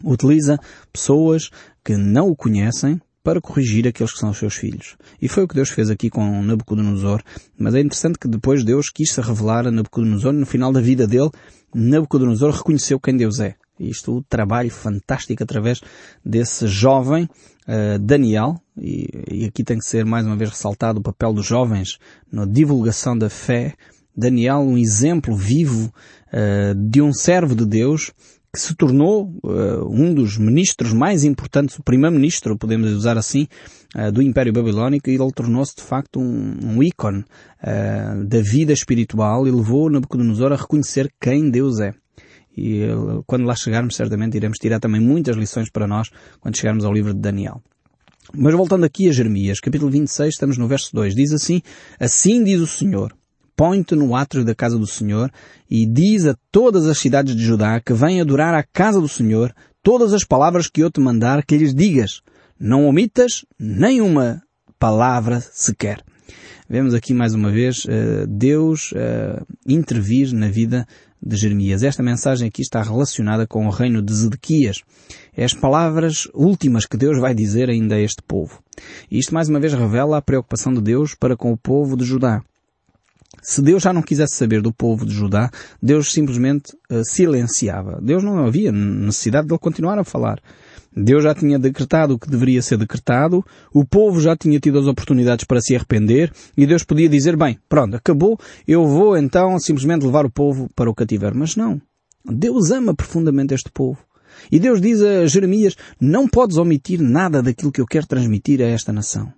Utiliza 0.04 0.60
pessoas 0.92 1.50
que 1.82 1.96
não 1.96 2.28
o 2.28 2.36
conhecem 2.36 3.00
para 3.24 3.40
corrigir 3.40 3.88
aqueles 3.88 4.12
que 4.12 4.20
são 4.20 4.30
os 4.30 4.38
seus 4.38 4.56
filhos. 4.56 4.98
E 5.22 5.30
foi 5.30 5.46
o 5.46 5.48
que 5.48 5.56
Deus 5.56 5.70
fez 5.70 5.90
aqui 5.90 6.10
com 6.10 6.44
Nabucodonosor, 6.44 7.24
mas 7.58 7.74
é 7.74 7.80
interessante 7.80 8.20
que 8.20 8.28
depois 8.28 8.64
Deus 8.64 8.90
quis 8.90 9.12
se 9.14 9.22
revelar 9.22 9.66
a 9.66 9.72
Nabucodonosor, 9.72 10.34
no 10.34 10.46
final 10.46 10.72
da 10.72 10.82
vida 10.82 11.08
dele, 11.08 11.32
Nabucodonosor 11.74 12.52
reconheceu 12.52 13.00
quem 13.00 13.16
Deus 13.16 13.40
é. 13.40 13.56
Isto, 13.80 14.18
o 14.18 14.24
trabalho 14.24 14.72
fantástico 14.72 15.44
através 15.44 15.82
desse 16.24 16.68
jovem 16.68 17.30
uh, 17.68 18.00
Daniel, 18.00 18.56
e, 18.78 19.10
e, 19.30 19.46
aqui 19.46 19.64
tem 19.64 19.78
que 19.78 19.86
ser 19.86 20.06
mais 20.06 20.26
uma 20.26 20.36
vez 20.36 20.50
ressaltado 20.50 21.00
o 21.00 21.04
papel 21.04 21.34
dos 21.34 21.46
jovens 21.46 21.98
na 22.32 22.46
divulgação 22.46 23.18
da 23.18 23.30
fé. 23.30 23.74
Daniel, 24.16 24.60
um 24.60 24.78
exemplo 24.78 25.36
vivo 25.36 25.94
uh, 26.32 26.90
de 26.90 27.02
um 27.02 27.12
servo 27.12 27.54
de 27.54 27.66
Deus 27.66 28.14
que 28.56 28.62
se 28.62 28.74
tornou 28.74 29.38
uh, 29.44 29.86
um 29.90 30.14
dos 30.14 30.38
ministros 30.38 30.94
mais 30.94 31.26
importantes, 31.26 31.78
o 31.78 31.84
primeiro-ministro, 31.84 32.58
podemos 32.58 32.90
usar 32.94 33.18
assim, 33.18 33.48
uh, 33.94 34.10
do 34.10 34.22
Império 34.22 34.54
Babilónico, 34.54 35.10
e 35.10 35.16
ele 35.16 35.32
tornou-se 35.34 35.76
de 35.76 35.84
facto 35.84 36.22
um, 36.22 36.56
um 36.64 36.82
ícone 36.82 37.20
uh, 37.20 38.24
da 38.26 38.42
vida 38.42 38.72
espiritual 38.72 39.46
e 39.46 39.52
levou 39.52 39.90
Nabucodonosor 39.90 40.54
a 40.54 40.56
reconhecer 40.56 41.12
quem 41.20 41.52
Deus 41.52 41.82
é. 41.82 41.94
E 42.58 42.88
quando 43.26 43.46
lá 43.46 43.56
chegarmos, 43.56 43.96
certamente 43.96 44.38
iremos 44.38 44.58
tirar 44.58 44.80
também 44.80 45.02
muitas 45.02 45.36
lições 45.36 45.70
para 45.70 45.88
nós 45.88 46.10
quando 46.40 46.58
chegarmos 46.58 46.86
ao 46.86 46.94
livro 46.94 47.14
de 47.14 47.20
Daniel. 47.20 47.62
Mas 48.34 48.54
voltando 48.54 48.86
aqui 48.86 49.08
a 49.08 49.12
Jeremias, 49.12 49.60
capítulo 49.60 49.92
26, 49.92 50.34
estamos 50.34 50.58
no 50.58 50.68
verso 50.68 50.90
2, 50.94 51.14
diz 51.14 51.32
assim, 51.32 51.62
Assim 52.00 52.44
diz 52.44 52.60
o 52.60 52.68
Senhor, 52.68 53.14
põe-te 53.56 53.96
no 53.96 54.16
átrio 54.16 54.44
da 54.44 54.56
casa 54.56 54.78
do 54.78 54.88
Senhor 54.88 55.32
e 55.70 55.86
diz 55.86 56.26
a 56.26 56.36
todas 56.52 56.88
as 56.88 56.98
cidades 56.98 57.36
de 57.36 57.44
Judá 57.44 57.80
que 57.80 57.94
vêm 57.94 58.20
adorar 58.20 58.54
a 58.54 58.64
casa 58.64 59.00
do 59.00 59.08
Senhor 59.08 59.54
todas 59.84 60.14
as 60.14 60.24
palavras 60.24 60.68
que 60.68 60.82
eu 60.82 60.90
te 60.90 61.00
mandar 61.00 61.46
que 61.46 61.58
lhes 61.58 61.74
digas. 61.74 62.22
Não 62.60 62.88
omitas 62.88 63.46
nenhuma 63.60 64.42
palavra 64.80 65.40
sequer. 65.40 66.04
Vemos 66.68 66.96
aqui 66.96 67.14
mais 67.14 67.36
uma 67.36 67.52
vez 67.52 67.86
uh, 67.86 68.26
Deus 68.28 68.92
uh, 68.92 69.46
intervir 69.68 70.34
na 70.34 70.48
vida 70.48 70.88
de 71.22 71.36
Jeremias. 71.36 71.84
Esta 71.84 72.04
mensagem 72.04 72.48
aqui 72.48 72.62
está 72.62 72.82
relacionada 72.82 73.48
com 73.48 73.66
o 73.66 73.70
reino 73.70 74.02
de 74.02 74.14
Zedequias. 74.14 74.82
É 75.36 75.44
as 75.44 75.54
palavras 75.54 76.28
últimas 76.34 76.86
que 76.86 76.98
Deus 76.98 77.20
vai 77.20 77.34
dizer 77.34 77.70
ainda 77.70 77.96
a 77.96 78.00
este 78.00 78.22
povo. 78.22 78.62
E 79.10 79.18
isto 79.18 79.34
mais 79.34 79.50
uma 79.50 79.60
vez 79.60 79.74
revela 79.74 80.18
a 80.18 80.22
preocupação 80.22 80.74
de 80.74 80.82
Deus 80.82 81.16
para 81.16 81.36
com 81.36 81.52
o 81.52 81.58
povo 81.58 81.98
de 81.98 82.06
Judá. 82.06 82.42
Se 83.42 83.62
Deus 83.62 83.84
já 83.84 83.94
não 83.94 84.02
quisesse 84.02 84.36
saber 84.36 84.62
do 84.62 84.74
povo 84.74 85.06
de 85.06 85.14
Judá, 85.14 85.52
Deus 85.82 86.12
simplesmente 86.12 86.74
uh, 86.90 87.04
silenciava. 87.04 88.00
Deus 88.02 88.24
não 88.24 88.46
havia 88.46 88.72
necessidade 88.72 89.48
de 89.48 89.54
ele 89.54 89.60
continuar 89.60 90.00
a 90.00 90.04
falar. 90.04 90.40
Deus 90.96 91.24
já 91.24 91.36
tinha 91.36 91.60
decretado 91.60 92.14
o 92.14 92.20
que 92.20 92.30
deveria 92.30 92.62
ser 92.62 92.78
decretado, 92.78 93.44
o 93.74 93.84
povo 93.84 94.22
já 94.22 94.36
tinha 94.36 94.60
tido 94.60 94.80
as 94.80 94.88
oportunidades 94.88 95.44
para 95.46 95.60
se 95.60 95.76
arrepender 95.76 96.32
e 96.56 96.66
Deus 96.66 96.84
podia 96.84 97.10
dizer, 97.10 97.36
bem, 97.36 97.60
pronto, 97.68 97.98
acabou, 97.98 98.40
eu 98.68 98.88
vou 98.88 99.18
então 99.18 99.60
simplesmente 99.60 100.06
levar 100.06 100.26
o 100.26 100.32
povo 100.32 100.70
para 100.74 100.90
o 100.90 100.96
cativeiro. 100.96 101.36
Mas 101.38 101.56
não. 101.56 101.82
Deus 102.24 102.72
ama 102.72 102.96
profundamente 102.96 103.54
este 103.54 103.70
povo. 103.70 104.00
E 104.52 104.60
Deus 104.60 104.82
diz 104.82 105.02
a 105.02 105.28
Jeremias, 105.28 105.76
não 106.00 106.28
podes 106.28 106.58
omitir 106.58 107.02
nada 107.02 107.42
daquilo 107.42 107.72
que 107.72 107.82
eu 107.82 107.86
quero 107.86 108.08
transmitir 108.08 108.62
a 108.62 108.66
esta 108.66 108.94
nação. 108.94 109.32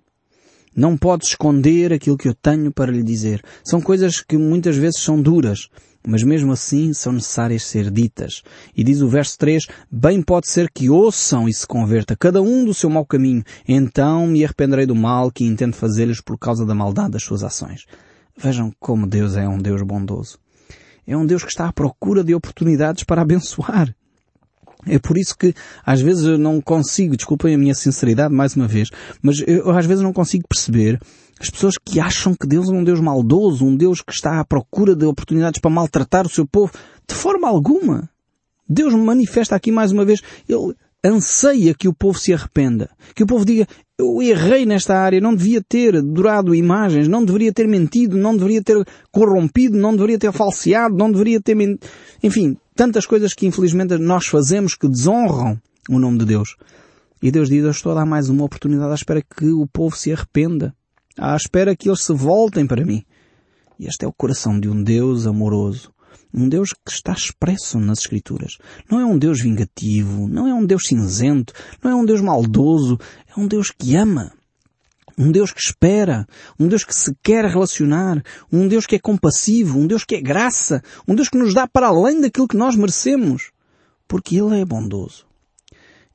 Não 0.74 0.96
pode 0.96 1.24
esconder 1.24 1.92
aquilo 1.92 2.16
que 2.16 2.28
eu 2.28 2.34
tenho 2.34 2.72
para 2.72 2.92
lhe 2.92 3.02
dizer. 3.02 3.42
São 3.64 3.80
coisas 3.80 4.20
que 4.20 4.36
muitas 4.36 4.76
vezes 4.76 5.00
são 5.00 5.20
duras, 5.20 5.68
mas 6.06 6.22
mesmo 6.22 6.52
assim 6.52 6.92
são 6.92 7.12
necessárias 7.12 7.64
ser 7.64 7.90
ditas. 7.90 8.42
E 8.76 8.82
diz 8.82 9.00
o 9.00 9.08
verso 9.08 9.36
3, 9.38 9.66
bem 9.90 10.22
pode 10.22 10.48
ser 10.48 10.70
que 10.70 10.88
ouçam 10.88 11.48
e 11.48 11.54
se 11.54 11.66
converta, 11.66 12.16
cada 12.16 12.40
um 12.40 12.64
do 12.64 12.74
seu 12.74 12.88
mau 12.88 13.04
caminho, 13.04 13.42
então 13.66 14.26
me 14.26 14.44
arrependerei 14.44 14.86
do 14.86 14.94
mal 14.94 15.30
que 15.30 15.44
intento 15.44 15.76
fazer-lhes 15.76 16.20
por 16.20 16.38
causa 16.38 16.64
da 16.64 16.74
maldade 16.74 17.12
das 17.12 17.22
suas 17.22 17.42
ações. 17.42 17.84
Vejam 18.36 18.72
como 18.78 19.06
Deus 19.06 19.36
é 19.36 19.48
um 19.48 19.58
Deus 19.58 19.82
bondoso. 19.82 20.38
É 21.06 21.16
um 21.16 21.26
Deus 21.26 21.42
que 21.42 21.50
está 21.50 21.66
à 21.66 21.72
procura 21.72 22.22
de 22.22 22.34
oportunidades 22.34 23.02
para 23.02 23.22
abençoar. 23.22 23.94
É 24.86 24.98
por 24.98 25.18
isso 25.18 25.36
que 25.36 25.54
às 25.84 26.00
vezes 26.00 26.24
eu 26.24 26.38
não 26.38 26.60
consigo, 26.60 27.16
desculpem 27.16 27.54
a 27.54 27.58
minha 27.58 27.74
sinceridade 27.74 28.32
mais 28.32 28.54
uma 28.54 28.68
vez, 28.68 28.90
mas 29.20 29.42
eu 29.46 29.70
às 29.70 29.86
vezes 29.86 30.04
não 30.04 30.12
consigo 30.12 30.46
perceber 30.48 31.00
as 31.40 31.50
pessoas 31.50 31.74
que 31.82 32.00
acham 32.00 32.34
que 32.34 32.46
Deus 32.46 32.68
é 32.68 32.72
um 32.72 32.84
Deus 32.84 33.00
maldoso, 33.00 33.64
um 33.64 33.76
Deus 33.76 34.02
que 34.02 34.12
está 34.12 34.40
à 34.40 34.44
procura 34.44 34.94
de 34.94 35.06
oportunidades 35.06 35.60
para 35.60 35.70
maltratar 35.70 36.26
o 36.26 36.30
seu 36.30 36.46
povo. 36.46 36.72
De 37.06 37.14
forma 37.14 37.48
alguma. 37.48 38.08
Deus 38.68 38.94
manifesta 38.94 39.56
aqui 39.56 39.72
mais 39.72 39.92
uma 39.92 40.04
vez, 40.04 40.20
Ele 40.48 40.74
anseia 41.04 41.74
que 41.74 41.88
o 41.88 41.94
povo 41.94 42.18
se 42.18 42.32
arrependa. 42.32 42.90
Que 43.14 43.22
o 43.22 43.26
povo 43.26 43.44
diga, 43.44 43.66
eu 43.98 44.20
errei 44.22 44.66
nesta 44.66 44.96
área, 44.96 45.20
não 45.20 45.34
devia 45.34 45.62
ter 45.62 45.96
adorado 45.96 46.54
imagens, 46.54 47.08
não 47.08 47.24
deveria 47.24 47.52
ter 47.52 47.66
mentido, 47.66 48.16
não 48.16 48.36
deveria 48.36 48.62
ter 48.62 48.86
corrompido, 49.10 49.78
não 49.78 49.92
deveria 49.92 50.18
ter 50.18 50.32
falseado, 50.32 50.96
não 50.96 51.10
deveria 51.10 51.40
ter 51.40 51.54
mentido. 51.54 51.86
Enfim, 52.22 52.56
tantas 52.74 53.06
coisas 53.06 53.32
que 53.32 53.46
infelizmente 53.46 53.96
nós 53.96 54.26
fazemos 54.26 54.74
que 54.74 54.88
desonram 54.88 55.60
o 55.88 55.98
nome 55.98 56.18
de 56.18 56.26
Deus. 56.26 56.56
E 57.22 57.30
Deus 57.30 57.48
diz, 57.48 57.64
eu 57.64 57.70
estou 57.70 57.92
a 57.92 57.96
dar 57.96 58.06
mais 58.06 58.28
uma 58.28 58.44
oportunidade 58.44 58.92
à 58.92 58.94
espera 58.94 59.22
que 59.22 59.50
o 59.50 59.66
povo 59.66 59.96
se 59.96 60.12
arrependa. 60.12 60.74
À 61.18 61.34
espera 61.34 61.74
que 61.74 61.88
eles 61.88 62.02
se 62.02 62.12
voltem 62.12 62.66
para 62.66 62.84
mim. 62.84 63.04
E 63.78 63.86
este 63.86 64.04
é 64.04 64.08
o 64.08 64.12
coração 64.12 64.58
de 64.58 64.68
um 64.68 64.82
Deus 64.82 65.26
amoroso. 65.26 65.92
Um 66.32 66.48
Deus 66.48 66.72
que 66.72 66.92
está 66.92 67.12
expresso 67.12 67.80
nas 67.80 68.00
Escrituras. 68.00 68.58
Não 68.90 69.00
é 69.00 69.04
um 69.04 69.18
Deus 69.18 69.42
vingativo, 69.42 70.28
não 70.28 70.46
é 70.46 70.54
um 70.54 70.64
Deus 70.64 70.84
cinzento, 70.86 71.52
não 71.82 71.90
é 71.90 71.94
um 71.94 72.04
Deus 72.04 72.20
maldoso, 72.20 72.98
é 73.26 73.40
um 73.40 73.48
Deus 73.48 73.70
que 73.70 73.96
ama. 73.96 74.32
Um 75.16 75.32
Deus 75.32 75.52
que 75.52 75.60
espera, 75.60 76.24
um 76.60 76.68
Deus 76.68 76.84
que 76.84 76.94
se 76.94 77.12
quer 77.20 77.44
relacionar, 77.44 78.22
um 78.52 78.68
Deus 78.68 78.86
que 78.86 78.94
é 78.94 78.98
compassivo, 79.00 79.80
um 79.80 79.86
Deus 79.86 80.04
que 80.04 80.14
é 80.14 80.20
graça, 80.20 80.80
um 81.08 81.14
Deus 81.16 81.28
que 81.28 81.38
nos 81.38 81.52
dá 81.52 81.66
para 81.66 81.88
além 81.88 82.20
daquilo 82.20 82.46
que 82.46 82.56
nós 82.56 82.76
merecemos. 82.76 83.50
Porque 84.06 84.36
Ele 84.36 84.60
é 84.60 84.64
bondoso. 84.64 85.26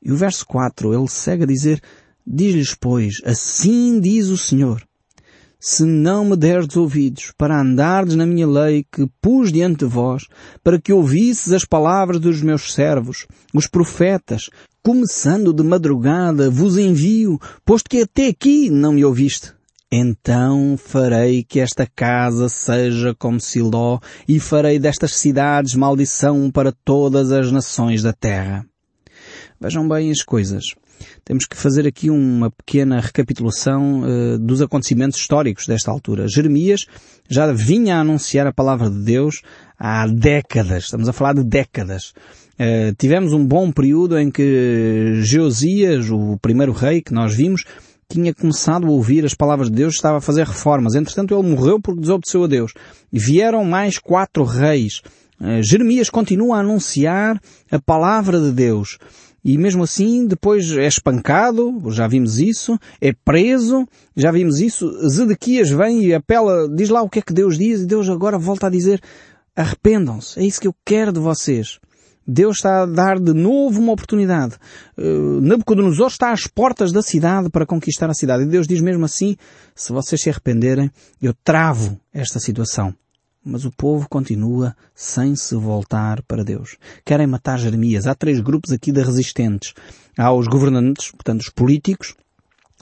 E 0.02 0.12
o 0.12 0.16
verso 0.16 0.46
4, 0.46 0.94
ele 0.94 1.08
segue 1.08 1.44
a 1.44 1.48
dizer, 1.48 1.82
diz-lhes, 2.26 2.76
pois, 2.76 3.22
assim 3.26 4.00
diz 4.00 4.28
o 4.28 4.38
Senhor, 4.38 4.86
se 5.66 5.86
não 5.86 6.26
me 6.26 6.36
derdes 6.36 6.76
ouvidos 6.76 7.32
para 7.38 7.62
andardes 7.62 8.18
na 8.18 8.26
minha 8.26 8.46
lei 8.46 8.86
que 8.92 9.08
pus 9.22 9.50
diante 9.50 9.80
de 9.80 9.86
vós, 9.86 10.28
para 10.62 10.78
que 10.78 10.92
ouvisses 10.92 11.54
as 11.54 11.64
palavras 11.64 12.20
dos 12.20 12.42
meus 12.42 12.74
servos, 12.74 13.26
os 13.54 13.66
profetas, 13.66 14.50
começando 14.84 15.54
de 15.54 15.64
madrugada 15.64 16.50
vos 16.50 16.78
envio, 16.78 17.40
posto 17.64 17.90
que 17.90 18.02
até 18.02 18.28
aqui 18.28 18.70
não 18.70 18.92
me 18.92 19.06
ouviste. 19.06 19.54
Então 19.90 20.76
farei 20.78 21.46
que 21.46 21.62
esta 21.62 21.88
casa 21.88 22.50
seja 22.50 23.16
como 23.18 23.40
Siló 23.40 24.00
e 24.28 24.42
farei 24.42 24.78
destas 24.78 25.16
cidades 25.16 25.76
maldição 25.76 26.52
para 26.52 26.74
todas 26.74 27.32
as 27.32 27.54
nações 27.54 28.04
da 28.04 28.12
terra. 28.12 28.66
Vejam 29.62 29.88
bem 29.88 30.12
as 30.12 30.22
coisas 30.22 30.76
temos 31.24 31.46
que 31.46 31.56
fazer 31.56 31.88
aqui 31.88 32.10
uma 32.10 32.52
pequena 32.52 33.00
recapitulação 33.00 34.02
uh, 34.02 34.38
dos 34.40 34.62
acontecimentos 34.62 35.20
históricos 35.20 35.66
desta 35.66 35.92
altura. 35.92 36.28
Jeremias 36.28 36.86
já 37.30 37.52
vinha 37.52 37.98
a 37.98 38.02
anunciar 38.02 38.48
a 38.48 38.54
palavra 38.54 38.90
de 38.90 39.00
Deus 39.00 39.42
há 39.78 40.08
décadas. 40.08 40.86
Estamos 40.86 41.10
a 41.10 41.14
falar 41.14 41.34
de 41.34 41.44
décadas. 41.44 42.14
Uh, 42.54 42.94
tivemos 42.98 43.34
um 43.34 43.46
bom 43.46 43.72
período 43.72 44.18
em 44.18 44.30
que 44.30 45.22
Geosias, 45.24 46.10
o 46.10 46.38
primeiro 46.42 46.72
rei 46.72 47.02
que 47.02 47.14
nós 47.14 47.36
vimos, 47.36 47.64
tinha 48.10 48.34
começado 48.34 48.86
a 48.86 48.92
ouvir 48.92 49.26
as 49.26 49.34
palavras 49.34 49.70
de 49.70 49.76
Deus, 49.76 49.96
estava 49.96 50.18
a 50.18 50.22
fazer 50.22 50.46
reformas. 50.46 50.94
Entretanto, 50.94 51.34
ele 51.34 51.50
morreu 51.50 51.80
porque 51.82 52.02
desobedeceu 52.02 52.44
a 52.44 52.48
Deus. 52.48 52.74
Vieram 53.12 53.66
mais 53.66 53.98
quatro 53.98 54.44
reis. 54.44 55.02
Uh, 55.42 55.64
Jeremias 55.64 56.10
continua 56.10 56.58
a 56.58 56.60
anunciar 56.60 57.42
a 57.72 57.80
palavra 57.80 58.40
de 58.40 58.52
Deus. 58.52 59.00
E 59.44 59.58
mesmo 59.58 59.84
assim, 59.84 60.26
depois 60.26 60.72
é 60.72 60.88
espancado, 60.88 61.82
já 61.92 62.08
vimos 62.08 62.40
isso, 62.40 62.80
é 63.02 63.12
preso, 63.12 63.86
já 64.16 64.32
vimos 64.32 64.60
isso. 64.60 64.90
Zedequias 65.10 65.70
vem 65.70 66.06
e 66.06 66.14
apela, 66.14 66.70
diz 66.70 66.90
lá 66.90 67.02
o 67.02 67.10
que 67.10 67.20
é 67.20 67.22
que 67.22 67.34
Deus 67.34 67.58
diz, 67.58 67.82
e 67.82 67.86
Deus 67.86 68.10
agora 68.10 68.38
volta 68.38 68.68
a 68.68 68.70
dizer, 68.70 69.02
arrependam-se, 69.54 70.40
é 70.40 70.44
isso 70.46 70.62
que 70.62 70.68
eu 70.68 70.76
quero 70.86 71.12
de 71.12 71.20
vocês. 71.20 71.80
Deus 72.26 72.56
está 72.56 72.84
a 72.84 72.86
dar 72.86 73.20
de 73.20 73.34
novo 73.34 73.82
uma 73.82 73.92
oportunidade. 73.92 74.56
Uh, 74.98 75.42
Nabucodonosor 75.42 76.08
está 76.08 76.32
às 76.32 76.48
portas 76.48 76.94
da 76.94 77.02
cidade 77.02 77.50
para 77.50 77.66
conquistar 77.66 78.10
a 78.10 78.14
cidade. 78.14 78.44
E 78.44 78.48
Deus 78.48 78.66
diz 78.66 78.80
mesmo 78.80 79.04
assim, 79.04 79.36
se 79.76 79.92
vocês 79.92 80.22
se 80.22 80.30
arrependerem, 80.30 80.90
eu 81.22 81.34
travo 81.44 82.00
esta 82.14 82.40
situação. 82.40 82.96
Mas 83.46 83.66
o 83.66 83.72
povo 83.72 84.08
continua 84.08 84.76
sem 84.96 85.36
se 85.36 85.56
voltar 85.56 86.22
para 86.24 86.44
Deus. 86.44 86.78
Querem 87.04 87.28
matar 87.28 87.60
Jeremias. 87.60 88.08
Há 88.08 88.16
três 88.16 88.40
grupos 88.40 88.72
aqui 88.72 88.92
de 88.92 89.02
resistentes. 89.02 89.74
Há 90.18 90.32
os 90.32 90.48
governantes, 90.48 91.12
portanto 91.12 91.42
os 91.42 91.50
políticos, 91.50 92.16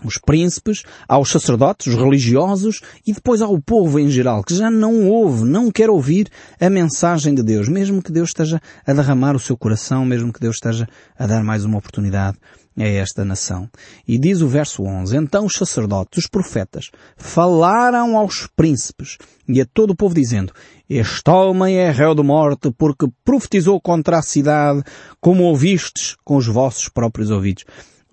os 0.04 0.18
príncipes, 0.18 0.84
aos 1.08 1.30
sacerdotes, 1.30 1.88
os 1.88 1.96
religiosos 1.96 2.82
e 3.06 3.14
depois 3.14 3.42
ao 3.42 3.60
povo 3.60 4.00
em 4.00 4.10
geral, 4.10 4.44
que 4.44 4.56
já 4.56 4.70
não 4.70 5.08
ouve, 5.08 5.46
não 5.46 5.72
quer 5.72 5.90
ouvir 5.90 6.28
a 6.60 6.70
mensagem 6.70 7.34
de 7.34 7.44
Deus, 7.44 7.68
mesmo 7.68 8.02
que 8.02 8.12
Deus 8.12 8.30
esteja 8.30 8.62
a 8.86 8.94
derramar 8.94 9.36
o 9.36 9.40
seu 9.40 9.56
coração, 9.58 10.06
mesmo 10.06 10.34
que 10.34 10.40
Deus 10.40 10.58
esteja 10.58 10.88
a 11.18 11.28
dar 11.28 11.44
mais 11.44 11.66
uma 11.66 11.78
oportunidade 11.78 12.38
a 12.78 12.84
esta 12.84 13.26
nação. 13.26 13.70
E 14.08 14.18
diz 14.18 14.42
o 14.42 14.48
verso 14.48 14.84
11, 14.84 15.18
Então 15.18 15.46
os 15.46 15.54
sacerdotes, 15.54 16.24
os 16.24 16.30
profetas, 16.30 16.90
falaram 17.18 18.18
aos 18.18 18.48
príncipes 18.56 19.18
e 19.48 19.60
a 19.60 19.66
todo 19.66 19.92
o 19.92 19.96
povo 19.96 20.16
dizendo, 20.16 20.54
Este 20.90 21.30
homem 21.30 21.78
é 21.78 21.92
réu 21.92 22.16
de 22.16 22.24
morte 22.24 22.72
porque 22.78 23.08
profetizou 23.24 23.80
contra 23.82 24.20
a 24.20 24.22
cidade, 24.22 24.84
como 25.20 25.44
ouvistes 25.44 26.16
com 26.24 26.38
os 26.38 26.48
vossos 26.48 26.90
próprios 26.90 27.30
ouvidos. 27.30 27.66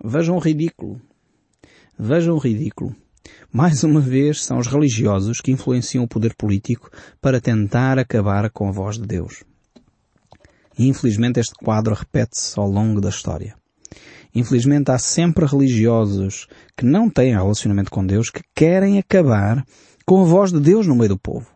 Vejam 0.03 0.35
o 0.35 0.39
ridículo 0.39 1.01
Vejam 2.01 2.35
o 2.35 2.39
ridículo. 2.39 2.95
Mais 3.51 3.83
uma 3.83 3.99
vez 3.99 4.41
são 4.41 4.57
os 4.57 4.67
religiosos 4.67 5.41
que 5.41 5.51
influenciam 5.51 6.05
o 6.05 6.07
poder 6.07 6.33
político 6.33 6.89
para 7.19 7.41
tentar 7.41 7.99
acabar 7.99 8.49
com 8.51 8.69
a 8.69 8.71
voz 8.71 8.97
de 8.97 9.05
Deus. 9.05 9.43
Infelizmente 10.77 11.41
este 11.41 11.55
quadro 11.55 11.93
repete-se 11.93 12.57
ao 12.57 12.69
longo 12.69 13.01
da 13.01 13.09
história. 13.09 13.53
Infelizmente 14.33 14.91
há 14.91 14.97
sempre 14.97 15.45
religiosos 15.45 16.47
que 16.77 16.85
não 16.85 17.09
têm 17.09 17.33
relacionamento 17.33 17.91
com 17.91 18.05
Deus 18.05 18.29
que 18.29 18.41
querem 18.55 18.99
acabar 18.99 19.65
com 20.05 20.21
a 20.21 20.25
voz 20.25 20.51
de 20.51 20.59
Deus 20.59 20.87
no 20.87 20.95
meio 20.95 21.09
do 21.09 21.17
povo. 21.17 21.47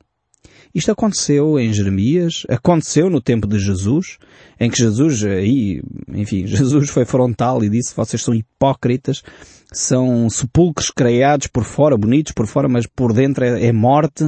Isto 0.73 0.91
aconteceu 0.91 1.59
em 1.59 1.71
Jeremias, 1.71 2.47
aconteceu 2.49 3.07
no 3.07 3.21
tempo 3.21 3.47
de 3.47 3.59
Jesus, 3.59 4.17
em 4.59 4.71
que 4.71 4.77
Jesus, 4.77 5.23
aí, 5.23 5.83
enfim, 6.07 6.45
Jesus 6.47 6.89
foi 6.89 7.05
frontal 7.05 7.63
e 7.63 7.69
disse, 7.69 7.95
vocês 7.95 8.23
são 8.23 8.33
hipócritas, 8.33 9.21
são 9.71 10.27
sepulcros 10.29 10.89
criados 10.89 11.45
por 11.45 11.63
fora, 11.63 11.95
bonitos 11.95 12.31
por 12.31 12.47
fora, 12.47 12.67
mas 12.67 12.87
por 12.87 13.13
dentro 13.13 13.45
é, 13.45 13.67
é 13.67 13.71
morte. 13.71 14.27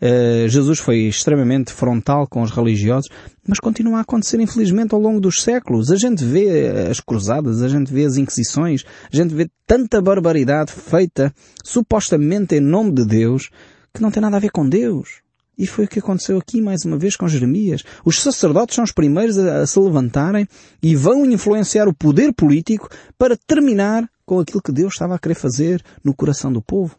Uh, 0.00 0.48
Jesus 0.48 0.78
foi 0.78 1.00
extremamente 1.00 1.72
frontal 1.72 2.26
com 2.26 2.42
os 2.42 2.50
religiosos, 2.50 3.08
mas 3.46 3.58
continua 3.58 3.98
a 3.98 4.00
acontecer 4.02 4.40
infelizmente 4.40 4.94
ao 4.94 5.00
longo 5.00 5.20
dos 5.20 5.42
séculos. 5.42 5.90
A 5.90 5.96
gente 5.96 6.24
vê 6.24 6.68
as 6.90 7.00
cruzadas, 7.00 7.62
a 7.62 7.68
gente 7.68 7.92
vê 7.92 8.04
as 8.04 8.16
inquisições, 8.16 8.84
a 9.12 9.16
gente 9.16 9.34
vê 9.34 9.48
tanta 9.66 10.00
barbaridade 10.00 10.72
feita 10.72 11.32
supostamente 11.62 12.54
em 12.54 12.60
nome 12.60 12.92
de 12.92 13.04
Deus 13.04 13.50
que 13.92 14.02
não 14.02 14.10
tem 14.10 14.20
nada 14.20 14.36
a 14.36 14.40
ver 14.40 14.50
com 14.50 14.68
Deus. 14.68 15.22
E 15.56 15.66
foi 15.66 15.84
o 15.84 15.88
que 15.88 16.00
aconteceu 16.00 16.36
aqui 16.36 16.60
mais 16.60 16.84
uma 16.84 16.98
vez 16.98 17.16
com 17.16 17.28
Jeremias. 17.28 17.84
Os 18.04 18.20
sacerdotes 18.20 18.74
são 18.74 18.82
os 18.82 18.90
primeiros 18.90 19.38
a 19.38 19.64
se 19.66 19.78
levantarem 19.78 20.48
e 20.82 20.96
vão 20.96 21.24
influenciar 21.24 21.86
o 21.86 21.94
poder 21.94 22.32
político 22.32 22.88
para 23.16 23.36
terminar 23.36 24.08
com 24.26 24.40
aquilo 24.40 24.62
que 24.62 24.72
Deus 24.72 24.94
estava 24.94 25.14
a 25.14 25.18
querer 25.18 25.36
fazer 25.36 25.82
no 26.02 26.14
coração 26.14 26.52
do 26.52 26.60
povo. 26.60 26.96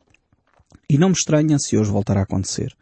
E 0.89 0.98
não 0.98 1.10
me 1.10 1.15
estranha 1.15 1.58
se 1.60 1.77
hoje 1.77 1.91
voltar 1.91 2.17
a 2.17 2.24
acontecer. 2.24 2.75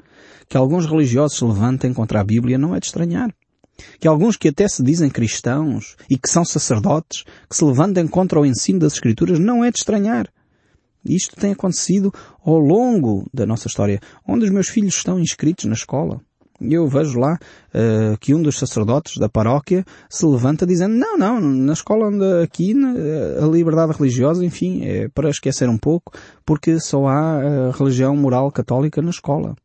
Que 0.47 0.57
alguns 0.57 0.85
religiosos 0.85 1.37
se 1.37 1.45
levantem 1.45 1.93
contra 1.93 2.19
a 2.19 2.23
Bíblia 2.23 2.57
não 2.57 2.75
é 2.75 2.79
de 2.79 2.87
estranhar. 2.87 3.33
Que 3.99 4.07
alguns 4.07 4.37
que 4.37 4.49
até 4.49 4.67
se 4.67 4.83
dizem 4.83 5.09
cristãos 5.09 5.95
e 6.09 6.17
que 6.17 6.29
são 6.29 6.45
sacerdotes, 6.45 7.23
que 7.49 7.55
se 7.55 7.65
levantem 7.65 8.07
contra 8.07 8.39
o 8.39 8.45
ensino 8.45 8.79
das 8.79 8.93
Escrituras 8.93 9.39
não 9.39 9.63
é 9.63 9.71
de 9.71 9.79
estranhar. 9.79 10.31
Isto 11.05 11.35
tem 11.35 11.51
acontecido 11.51 12.13
ao 12.45 12.57
longo 12.57 13.29
da 13.33 13.45
nossa 13.45 13.67
história, 13.67 13.99
onde 14.27 14.45
os 14.45 14.51
meus 14.51 14.69
filhos 14.69 14.95
estão 14.95 15.19
inscritos 15.19 15.65
na 15.65 15.73
escola. 15.73 16.21
Eu 16.69 16.87
vejo 16.87 17.19
lá 17.19 17.37
uh, 17.73 18.17
que 18.19 18.33
um 18.33 18.41
dos 18.41 18.57
sacerdotes 18.57 19.17
da 19.17 19.27
paróquia 19.27 19.83
se 20.09 20.25
levanta 20.25 20.65
dizendo 20.65 20.95
não, 20.95 21.17
não, 21.17 21.39
na 21.39 21.73
escola 21.73 22.07
onde 22.07 22.43
aqui 22.43 22.73
a 23.41 23.45
liberdade 23.45 23.93
religiosa, 23.93 24.45
enfim, 24.45 24.83
é 24.83 25.09
para 25.09 25.29
esquecer 25.29 25.69
um 25.69 25.77
pouco, 25.77 26.13
porque 26.45 26.79
só 26.79 27.07
há 27.07 27.39
uh, 27.39 27.71
religião 27.71 28.15
moral 28.15 28.51
católica 28.51 29.01
na 29.01 29.09
escola. 29.09 29.55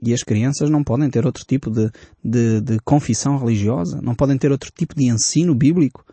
E 0.00 0.14
as 0.14 0.22
crianças 0.22 0.70
não 0.70 0.82
podem 0.82 1.10
ter 1.10 1.26
outro 1.26 1.44
tipo 1.44 1.70
de, 1.70 1.90
de, 2.24 2.60
de 2.60 2.78
confissão 2.80 3.36
religiosa, 3.36 4.00
não 4.00 4.14
podem 4.14 4.38
ter 4.38 4.50
outro 4.50 4.70
tipo 4.74 4.94
de 4.94 5.10
ensino 5.10 5.54
bíblico. 5.54 6.04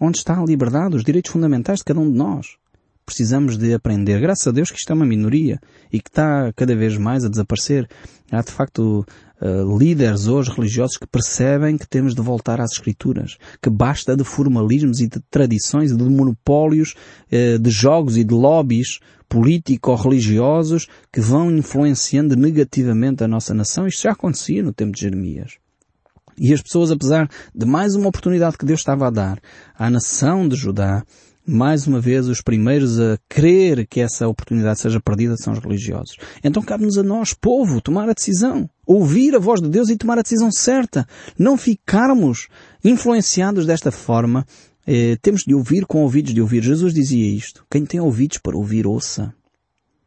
Onde 0.00 0.18
está 0.18 0.38
a 0.38 0.44
liberdade, 0.44 0.96
os 0.96 1.04
direitos 1.04 1.32
fundamentais 1.32 1.78
de 1.78 1.84
cada 1.84 2.00
um 2.00 2.10
de 2.10 2.18
nós? 2.18 2.58
Precisamos 3.06 3.56
de 3.56 3.72
aprender. 3.72 4.20
Graças 4.20 4.46
a 4.48 4.50
Deus 4.50 4.70
que 4.70 4.76
isto 4.76 4.90
é 4.90 4.94
uma 4.94 5.06
minoria 5.06 5.60
e 5.92 6.00
que 6.00 6.10
está 6.10 6.52
cada 6.54 6.74
vez 6.74 6.98
mais 6.98 7.24
a 7.24 7.28
desaparecer. 7.28 7.88
Há 8.32 8.42
de 8.42 8.50
facto 8.50 9.06
uh, 9.40 9.78
líderes 9.78 10.26
hoje 10.26 10.50
religiosos 10.50 10.96
que 10.96 11.06
percebem 11.06 11.78
que 11.78 11.88
temos 11.88 12.14
de 12.14 12.20
voltar 12.20 12.60
às 12.60 12.72
escrituras, 12.72 13.38
que 13.62 13.70
basta 13.70 14.16
de 14.16 14.24
formalismos 14.24 15.00
e 15.00 15.08
de 15.08 15.20
tradições 15.30 15.92
e 15.92 15.96
de 15.96 16.02
monopólios 16.02 16.94
uh, 17.32 17.58
de 17.58 17.70
jogos 17.70 18.16
e 18.16 18.24
de 18.24 18.34
lobbies 18.34 18.98
político-religiosos 19.28 20.88
que 21.12 21.20
vão 21.20 21.50
influenciando 21.50 22.36
negativamente 22.36 23.22
a 23.22 23.28
nossa 23.28 23.54
nação. 23.54 23.86
Isto 23.86 24.02
já 24.02 24.12
acontecia 24.12 24.62
no 24.62 24.72
tempo 24.72 24.92
de 24.92 25.00
Jeremias. 25.00 25.58
E 26.38 26.52
as 26.52 26.60
pessoas, 26.60 26.90
apesar 26.90 27.30
de 27.54 27.64
mais 27.64 27.94
uma 27.94 28.08
oportunidade 28.08 28.58
que 28.58 28.66
Deus 28.66 28.80
estava 28.80 29.06
a 29.06 29.10
dar 29.10 29.40
à 29.74 29.88
nação 29.88 30.46
de 30.46 30.54
Judá, 30.54 31.02
mais 31.46 31.86
uma 31.86 32.00
vez, 32.00 32.26
os 32.26 32.40
primeiros 32.40 32.98
a 32.98 33.18
crer 33.28 33.86
que 33.86 34.00
essa 34.00 34.26
oportunidade 34.26 34.80
seja 34.80 35.00
perdida 35.00 35.36
são 35.36 35.52
os 35.52 35.60
religiosos. 35.60 36.16
Então 36.42 36.62
cabe-nos 36.62 36.98
a 36.98 37.02
nós, 37.02 37.32
povo, 37.32 37.80
tomar 37.80 38.08
a 38.08 38.12
decisão. 38.12 38.68
Ouvir 38.84 39.34
a 39.34 39.38
voz 39.38 39.60
de 39.60 39.68
Deus 39.68 39.88
e 39.88 39.96
tomar 39.96 40.18
a 40.18 40.22
decisão 40.22 40.50
certa. 40.50 41.06
Não 41.38 41.56
ficarmos 41.56 42.48
influenciados 42.84 43.64
desta 43.64 43.92
forma. 43.92 44.44
Eh, 44.86 45.16
temos 45.22 45.42
de 45.42 45.54
ouvir 45.54 45.86
com 45.86 46.02
ouvidos 46.02 46.34
de 46.34 46.40
ouvir. 46.40 46.62
Jesus 46.62 46.92
dizia 46.92 47.26
isto. 47.34 47.64
Quem 47.70 47.84
tem 47.84 48.00
ouvidos 48.00 48.38
para 48.38 48.56
ouvir, 48.56 48.86
ouça. 48.86 49.32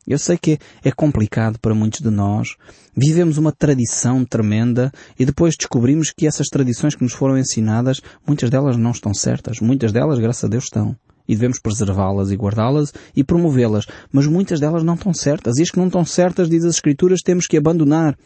Eu 0.10 0.18
sei 0.18 0.38
que 0.38 0.58
é 0.84 0.92
complicado 0.92 1.60
para 1.60 1.76
muitos 1.76 2.02
de 2.02 2.10
nós. 2.10 2.56
Vivemos 2.98 3.38
uma 3.38 3.52
tradição 3.52 4.26
tremenda 4.26 4.92
e 5.18 5.24
depois 5.24 5.56
descobrimos 5.56 6.12
que 6.12 6.26
essas 6.26 6.48
tradições 6.48 6.96
que 6.96 7.04
nos 7.04 7.14
foram 7.14 7.38
ensinadas, 7.38 8.02
muitas 8.28 8.50
delas 8.50 8.76
não 8.76 8.92
estão 8.92 9.14
certas. 9.14 9.60
Muitas 9.60 9.92
delas, 9.92 10.18
graças 10.18 10.44
a 10.44 10.48
Deus, 10.48 10.64
estão 10.64 10.98
e 11.30 11.36
devemos 11.36 11.60
preservá-las 11.60 12.32
e 12.32 12.36
guardá-las 12.36 12.92
e 13.16 13.24
promovê-las, 13.24 13.86
mas 14.12 14.26
muitas 14.26 14.60
delas 14.60 14.84
não 14.84 14.96
estão 14.96 15.14
certas. 15.14 15.58
E 15.58 15.62
as 15.62 15.70
que 15.70 15.78
não 15.78 15.86
estão 15.86 16.04
certas, 16.04 16.50
diz 16.50 16.66
as 16.66 16.74
Escrituras, 16.74 17.22
temos 17.22 17.46
que 17.46 17.56
abandonar. 17.56 18.18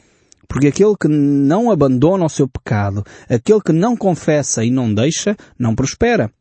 Porque 0.48 0.68
aquele 0.68 0.96
que 0.98 1.10
não 1.10 1.70
abandona 1.70 2.26
o 2.26 2.30
seu 2.30 2.48
pecado, 2.48 3.04
aquele 3.30 3.60
que 3.60 3.74
não 3.74 3.98
confessa 3.98 4.64
e 4.64 4.72
não 4.72 4.94
deixa, 4.94 5.36
não 5.60 5.76
prospera. 5.76 6.32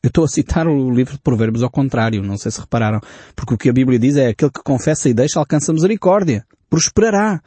Eu 0.00 0.08
estou 0.08 0.24
a 0.24 0.28
citar 0.28 0.68
o 0.68 0.90
livro 0.90 1.14
de 1.14 1.20
Provérbios 1.20 1.64
ao 1.64 1.70
contrário, 1.70 2.22
não 2.22 2.36
sei 2.36 2.52
se 2.52 2.60
repararam. 2.60 3.00
Porque 3.34 3.54
o 3.54 3.58
que 3.58 3.68
a 3.68 3.72
Bíblia 3.72 3.98
diz 3.98 4.16
é 4.16 4.28
aquele 4.28 4.52
que 4.52 4.62
confessa 4.62 5.08
e 5.08 5.14
deixa 5.14 5.40
alcança 5.40 5.72
misericórdia. 5.72 6.46
Prosperará. 6.70 7.42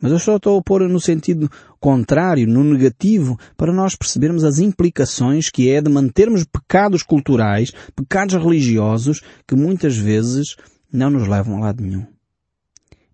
Mas 0.00 0.12
eu 0.12 0.18
só 0.18 0.36
estou 0.36 0.58
a 0.58 0.62
pôr 0.62 0.88
no 0.88 1.00
sentido 1.00 1.50
contrário, 1.78 2.46
no 2.46 2.64
negativo, 2.64 3.38
para 3.56 3.72
nós 3.72 3.94
percebermos 3.94 4.44
as 4.44 4.58
implicações 4.58 5.50
que 5.50 5.70
é 5.70 5.80
de 5.80 5.90
mantermos 5.90 6.44
pecados 6.44 7.02
culturais, 7.02 7.72
pecados 7.94 8.34
religiosos, 8.34 9.20
que 9.46 9.54
muitas 9.54 9.96
vezes 9.96 10.56
não 10.92 11.10
nos 11.10 11.28
levam 11.28 11.58
a 11.58 11.66
lado 11.66 11.82
nenhum. 11.82 12.06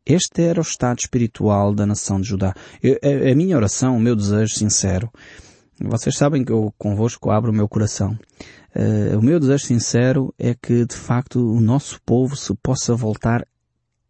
Este 0.04 0.42
era 0.42 0.60
o 0.60 0.62
estado 0.62 1.00
espiritual 1.00 1.74
da 1.74 1.84
nação 1.84 2.20
de 2.20 2.28
Judá. 2.28 2.54
Eu, 2.80 2.96
a, 3.02 3.32
a, 3.32 3.34
minha 3.34 3.56
oração, 3.56 3.96
o 3.96 4.00
meu 4.00 4.14
desejo 4.14 4.54
sincero, 4.54 5.10
vocês 5.80 6.16
sabem 6.16 6.44
que 6.44 6.52
eu 6.52 6.72
convosco 6.78 7.30
abro 7.30 7.50
o 7.50 7.54
meu 7.54 7.68
coração. 7.68 8.16
Uh, 8.74 9.18
o 9.18 9.22
meu 9.22 9.40
desejo 9.40 9.66
sincero 9.66 10.32
é 10.38 10.54
que, 10.54 10.84
de 10.84 10.94
facto, 10.94 11.40
o 11.40 11.60
nosso 11.60 12.00
povo 12.06 12.36
se 12.36 12.54
possa 12.62 12.94
voltar 12.94 13.44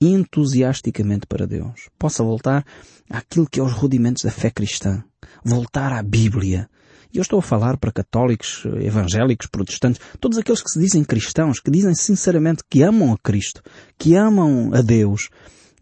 entusiasticamente 0.01 1.27
para 1.27 1.47
Deus. 1.47 1.89
Possa 1.99 2.23
voltar 2.23 2.65
àquilo 3.11 3.49
que 3.49 3.61
é 3.61 3.63
os 3.63 3.73
rudimentos 3.73 4.25
da 4.25 4.31
fé 4.31 4.51
cristã. 4.51 5.03
Voltar 5.45 5.93
à 5.93 6.03
Bíblia. 6.03 6.69
E 7.13 7.19
eu 7.19 7.23
estou 7.23 7.39
a 7.39 7.43
falar 7.43 7.77
para 7.77 7.93
católicos, 7.93 8.65
evangélicos, 8.81 9.47
protestantes, 9.47 10.01
todos 10.21 10.39
aqueles 10.39 10.63
que 10.63 10.71
se 10.71 10.79
dizem 10.79 11.05
cristãos, 11.05 11.61
que 11.61 11.71
dizem 11.71 11.95
sinceramente 11.95 12.63
que 12.69 12.83
amam 12.83 13.13
a 13.13 13.19
Cristo, 13.19 13.63
que 13.97 14.15
amam 14.15 14.71
a 14.75 14.83
Deus. 14.83 15.31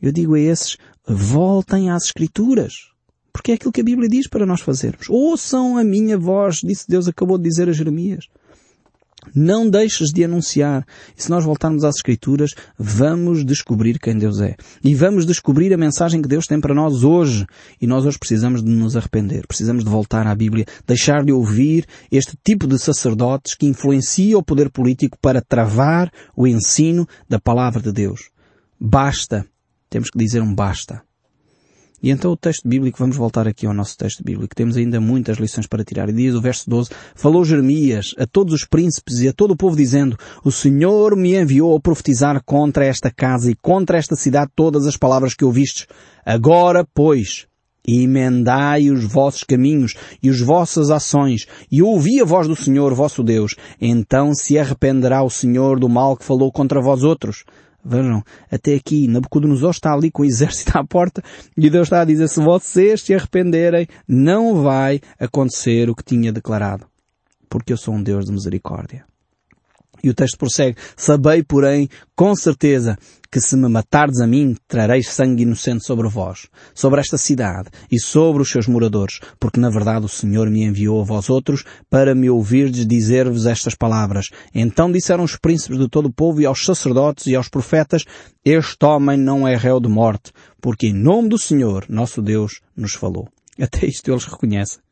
Eu 0.00 0.12
digo 0.12 0.34
a 0.34 0.40
esses, 0.40 0.76
voltem 1.06 1.90
às 1.90 2.04
Escrituras. 2.04 2.90
Porque 3.32 3.50
é 3.50 3.54
aquilo 3.56 3.72
que 3.72 3.80
a 3.80 3.84
Bíblia 3.84 4.08
diz 4.08 4.28
para 4.28 4.46
nós 4.46 4.60
fazermos. 4.60 5.08
Ouçam 5.10 5.76
a 5.76 5.82
minha 5.82 6.16
voz, 6.16 6.60
disse 6.62 6.86
Deus, 6.88 7.08
acabou 7.08 7.36
de 7.36 7.48
dizer 7.48 7.68
a 7.68 7.72
Jeremias. 7.72 8.28
Não 9.34 9.68
deixes 9.68 10.10
de 10.10 10.24
anunciar. 10.24 10.84
E 11.16 11.22
se 11.22 11.30
nós 11.30 11.44
voltarmos 11.44 11.84
às 11.84 11.96
Escrituras, 11.96 12.50
vamos 12.78 13.44
descobrir 13.44 13.98
quem 13.98 14.18
Deus 14.18 14.40
é. 14.40 14.56
E 14.82 14.94
vamos 14.94 15.24
descobrir 15.24 15.72
a 15.72 15.76
mensagem 15.76 16.20
que 16.20 16.28
Deus 16.28 16.46
tem 16.46 16.60
para 16.60 16.74
nós 16.74 17.04
hoje. 17.04 17.46
E 17.80 17.86
nós 17.86 18.04
hoje 18.04 18.18
precisamos 18.18 18.62
de 18.62 18.70
nos 18.70 18.96
arrepender. 18.96 19.46
Precisamos 19.46 19.84
de 19.84 19.90
voltar 19.90 20.26
à 20.26 20.34
Bíblia. 20.34 20.66
Deixar 20.86 21.24
de 21.24 21.32
ouvir 21.32 21.86
este 22.10 22.36
tipo 22.44 22.66
de 22.66 22.78
sacerdotes 22.78 23.54
que 23.54 23.66
influencia 23.66 24.36
o 24.36 24.42
poder 24.42 24.70
político 24.70 25.18
para 25.20 25.40
travar 25.40 26.10
o 26.36 26.46
ensino 26.46 27.06
da 27.28 27.38
palavra 27.38 27.80
de 27.80 27.92
Deus. 27.92 28.30
Basta. 28.80 29.46
Temos 29.88 30.10
que 30.10 30.18
dizer 30.18 30.42
um 30.42 30.54
basta. 30.54 31.02
E 32.04 32.10
então 32.10 32.32
o 32.32 32.36
texto 32.36 32.68
bíblico, 32.68 32.98
vamos 32.98 33.16
voltar 33.16 33.48
aqui 33.48 33.66
ao 33.66 33.72
nosso 33.72 33.96
texto 33.96 34.22
bíblico, 34.22 34.54
temos 34.54 34.76
ainda 34.76 35.00
muitas 35.00 35.38
lições 35.38 35.66
para 35.66 35.82
tirar. 35.82 36.10
E 36.10 36.12
diz 36.12 36.34
o 36.34 36.40
verso 36.42 36.68
12, 36.68 36.90
falou 37.14 37.46
Jeremias 37.46 38.14
a 38.18 38.26
todos 38.26 38.52
os 38.52 38.66
príncipes 38.66 39.20
e 39.20 39.28
a 39.28 39.32
todo 39.32 39.52
o 39.52 39.56
povo 39.56 39.74
dizendo, 39.74 40.14
o 40.44 40.52
Senhor 40.52 41.16
me 41.16 41.34
enviou 41.34 41.74
a 41.74 41.80
profetizar 41.80 42.44
contra 42.44 42.84
esta 42.84 43.10
casa 43.10 43.50
e 43.50 43.54
contra 43.54 43.96
esta 43.96 44.16
cidade 44.16 44.52
todas 44.54 44.86
as 44.86 44.98
palavras 44.98 45.32
que 45.32 45.46
ouvistes. 45.46 45.86
Agora, 46.26 46.86
pois, 46.92 47.46
emendai 47.88 48.90
os 48.90 49.02
vossos 49.02 49.42
caminhos 49.42 49.94
e 50.22 50.28
as 50.28 50.40
vossas 50.40 50.90
ações, 50.90 51.46
e 51.72 51.82
ouvi 51.82 52.20
a 52.20 52.24
voz 52.26 52.46
do 52.46 52.54
Senhor 52.54 52.92
vosso 52.92 53.22
Deus, 53.22 53.54
então 53.80 54.34
se 54.34 54.58
arrependerá 54.58 55.22
o 55.22 55.30
Senhor 55.30 55.80
do 55.80 55.88
mal 55.88 56.18
que 56.18 56.24
falou 56.26 56.52
contra 56.52 56.82
vós 56.82 57.02
outros. 57.02 57.44
Vejam, 57.84 58.22
até 58.50 58.74
aqui 58.74 59.06
Nabucodonosor 59.06 59.70
está 59.70 59.92
ali 59.92 60.10
com 60.10 60.22
o 60.22 60.24
exército 60.24 60.76
à 60.78 60.84
porta 60.84 61.22
e 61.56 61.68
Deus 61.68 61.86
está 61.86 62.00
a 62.00 62.04
dizer 62.04 62.28
se 62.28 62.40
vocês 62.40 63.02
se 63.02 63.14
arrependerem, 63.14 63.86
não 64.08 64.62
vai 64.62 65.00
acontecer 65.18 65.90
o 65.90 65.94
que 65.94 66.02
tinha 66.02 66.32
declarado. 66.32 66.86
Porque 67.48 67.72
eu 67.72 67.76
sou 67.76 67.94
um 67.94 68.02
Deus 68.02 68.24
de 68.24 68.32
misericórdia. 68.32 69.04
E 70.04 70.10
o 70.10 70.14
texto 70.14 70.36
prossegue, 70.36 70.76
sabei, 70.94 71.42
porém, 71.42 71.88
com 72.14 72.36
certeza, 72.36 72.94
que 73.32 73.40
se 73.40 73.56
me 73.56 73.70
matardes 73.70 74.20
a 74.20 74.26
mim, 74.26 74.54
trareis 74.68 75.08
sangue 75.08 75.44
inocente 75.44 75.82
sobre 75.82 76.06
vós, 76.10 76.46
sobre 76.74 77.00
esta 77.00 77.16
cidade 77.16 77.70
e 77.90 77.98
sobre 77.98 78.42
os 78.42 78.50
seus 78.50 78.68
moradores, 78.68 79.18
porque 79.40 79.58
na 79.58 79.70
verdade 79.70 80.04
o 80.04 80.08
Senhor 80.08 80.50
me 80.50 80.62
enviou 80.62 81.00
a 81.00 81.04
vós 81.04 81.30
outros 81.30 81.64
para 81.88 82.14
me 82.14 82.28
ouvirdes 82.28 82.86
dizer-vos 82.86 83.46
estas 83.46 83.74
palavras. 83.74 84.26
Então 84.54 84.92
disseram 84.92 85.24
os 85.24 85.36
príncipes 85.36 85.78
de 85.78 85.88
todo 85.88 86.06
o 86.06 86.12
povo 86.12 86.38
e 86.42 86.44
aos 86.44 86.66
sacerdotes 86.66 87.26
e 87.26 87.34
aos 87.34 87.48
profetas, 87.48 88.04
este 88.44 88.84
homem 88.84 89.16
não 89.16 89.48
é 89.48 89.56
réu 89.56 89.80
de 89.80 89.88
morte, 89.88 90.32
porque 90.60 90.88
em 90.88 90.92
nome 90.92 91.30
do 91.30 91.38
Senhor, 91.38 91.86
nosso 91.88 92.20
Deus, 92.20 92.60
nos 92.76 92.92
falou. 92.92 93.26
Até 93.58 93.86
isto 93.86 94.10
eles 94.10 94.26
reconhecem. 94.26 94.84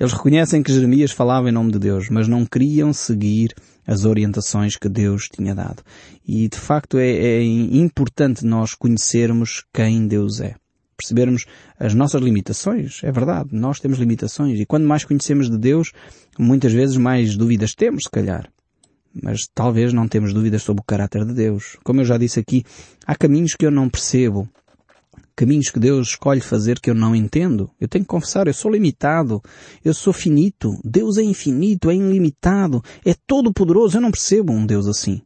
Eles 0.00 0.14
reconhecem 0.14 0.62
que 0.62 0.72
Jeremias 0.72 1.12
falava 1.12 1.50
em 1.50 1.52
nome 1.52 1.72
de 1.72 1.78
Deus, 1.78 2.08
mas 2.08 2.26
não 2.26 2.46
queriam 2.46 2.90
seguir 2.90 3.54
as 3.90 4.04
orientações 4.04 4.76
que 4.76 4.88
Deus 4.88 5.28
tinha 5.28 5.52
dado. 5.52 5.82
E 6.24 6.48
de 6.48 6.56
facto 6.56 6.96
é, 6.96 7.10
é 7.10 7.42
importante 7.42 8.46
nós 8.46 8.72
conhecermos 8.72 9.64
quem 9.74 10.06
Deus 10.06 10.40
é. 10.40 10.54
Percebermos 10.96 11.44
as 11.76 11.92
nossas 11.92 12.22
limitações. 12.22 13.00
É 13.02 13.10
verdade, 13.10 13.48
nós 13.52 13.80
temos 13.80 13.98
limitações. 13.98 14.60
E 14.60 14.64
quando 14.64 14.86
mais 14.86 15.02
conhecemos 15.04 15.50
de 15.50 15.58
Deus, 15.58 15.90
muitas 16.38 16.72
vezes 16.72 16.96
mais 16.96 17.36
dúvidas 17.36 17.74
temos, 17.74 18.04
se 18.04 18.10
calhar. 18.10 18.48
Mas 19.12 19.48
talvez 19.52 19.92
não 19.92 20.06
temos 20.06 20.32
dúvidas 20.32 20.62
sobre 20.62 20.82
o 20.82 20.86
caráter 20.86 21.24
de 21.24 21.34
Deus. 21.34 21.76
Como 21.82 22.00
eu 22.00 22.04
já 22.04 22.16
disse 22.16 22.38
aqui, 22.38 22.62
há 23.04 23.16
caminhos 23.16 23.54
que 23.54 23.66
eu 23.66 23.72
não 23.72 23.88
percebo 23.88 24.48
caminhos 25.40 25.70
que 25.70 25.80
Deus 25.80 26.08
escolhe 26.08 26.42
fazer 26.42 26.78
que 26.78 26.90
eu 26.90 26.94
não 26.94 27.16
entendo. 27.16 27.70
Eu 27.80 27.88
tenho 27.88 28.04
que 28.04 28.10
confessar, 28.10 28.46
eu 28.46 28.52
sou 28.52 28.70
limitado, 28.70 29.40
eu 29.82 29.94
sou 29.94 30.12
finito, 30.12 30.78
Deus 30.84 31.16
é 31.16 31.22
infinito, 31.22 31.88
é 31.88 31.94
ilimitado, 31.94 32.82
é 33.06 33.14
todo 33.26 33.50
poderoso, 33.50 33.96
eu 33.96 34.02
não 34.02 34.10
percebo 34.10 34.52
um 34.52 34.66
Deus 34.66 34.86
assim. 34.86 35.22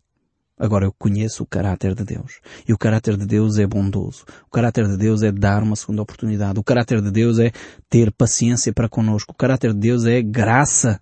Agora 0.57 0.85
eu 0.85 0.95
conheço 0.97 1.43
o 1.43 1.47
caráter 1.47 1.97
de 1.97 2.05
Deus. 2.05 2.39
E 2.69 2.73
o 2.73 2.79
caráter 2.79 3.17
de 3.17 3.27
Deus 3.27 3.59
é 3.59 3.67
bondoso. 3.67 4.25
O 4.47 4.51
caráter 4.51 4.87
de 4.87 4.97
Deus 4.97 5.25
é 5.25 5.33
dar 5.33 5.65
uma 5.65 5.75
segunda 5.75 6.03
oportunidade. 6.03 6.61
O 6.61 6.63
caráter 6.63 7.03
de 7.03 7.11
Deus 7.11 7.41
é 7.41 7.51
ter 7.91 8.13
paciência 8.13 8.73
para 8.73 8.89
conosco. 8.89 9.33
O 9.33 9.37
caráter 9.37 9.73
de 9.73 9.81
Deus 9.81 10.05
é 10.05 10.23
graça 10.23 11.01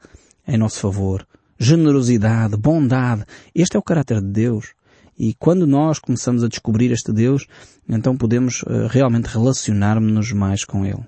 em 0.48 0.56
nosso 0.56 0.80
favor. 0.80 1.26
Generosidade, 1.58 2.56
bondade. 2.56 3.26
Este 3.54 3.76
é 3.76 3.78
o 3.78 3.82
caráter 3.82 4.22
de 4.22 4.28
Deus. 4.28 4.72
E 5.18 5.34
quando 5.34 5.66
nós 5.66 5.98
começamos 5.98 6.42
a 6.42 6.48
descobrir 6.48 6.90
este 6.90 7.12
Deus, 7.12 7.46
então 7.88 8.16
podemos 8.16 8.62
uh, 8.62 8.86
realmente 8.88 9.26
relacionar-nos 9.26 10.32
mais 10.32 10.64
com 10.64 10.84
Ele. 10.84 11.04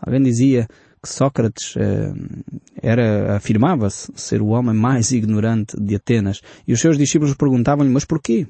Alguém 0.00 0.22
dizia 0.22 0.66
que 1.02 1.08
Sócrates 1.08 1.76
uh, 1.76 2.14
era, 2.82 3.36
afirmava-se 3.36 4.10
ser 4.14 4.40
o 4.40 4.48
homem 4.48 4.74
mais 4.74 5.12
ignorante 5.12 5.78
de 5.78 5.94
Atenas. 5.94 6.40
E 6.66 6.72
os 6.72 6.80
seus 6.80 6.96
discípulos 6.96 7.34
perguntavam-lhe, 7.34 7.90
mas 7.90 8.04
porquê? 8.04 8.46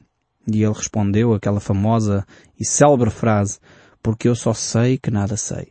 E 0.47 0.63
ele 0.63 0.73
respondeu 0.73 1.35
aquela 1.35 1.61
famosa 1.61 2.25
e 2.59 2.65
célebre 2.65 3.11
frase, 3.11 3.59
porque 4.03 4.29
eu 4.29 4.35
só 4.35 4.55
sei 4.55 4.99
que 4.99 5.11
nada 5.11 5.37
sei. 5.37 5.69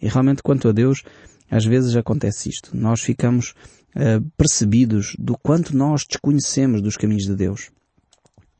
E 0.00 0.06
realmente 0.06 0.42
quanto 0.42 0.68
a 0.68 0.72
Deus, 0.72 1.02
às 1.50 1.64
vezes 1.64 1.96
acontece 1.96 2.50
isto. 2.50 2.76
Nós 2.76 3.00
ficamos 3.00 3.54
uh, 3.96 4.22
percebidos 4.36 5.16
do 5.18 5.36
quanto 5.36 5.76
nós 5.76 6.04
desconhecemos 6.08 6.80
dos 6.80 6.96
caminhos 6.96 7.24
de 7.24 7.34
Deus 7.34 7.70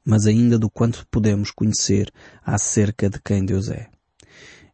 mas 0.08 0.26
ainda 0.26 0.58
do 0.58 0.70
quanto 0.70 1.06
podemos 1.10 1.50
conhecer 1.50 2.10
acerca 2.42 3.10
de 3.10 3.20
quem 3.20 3.44
Deus 3.44 3.68
é. 3.68 3.88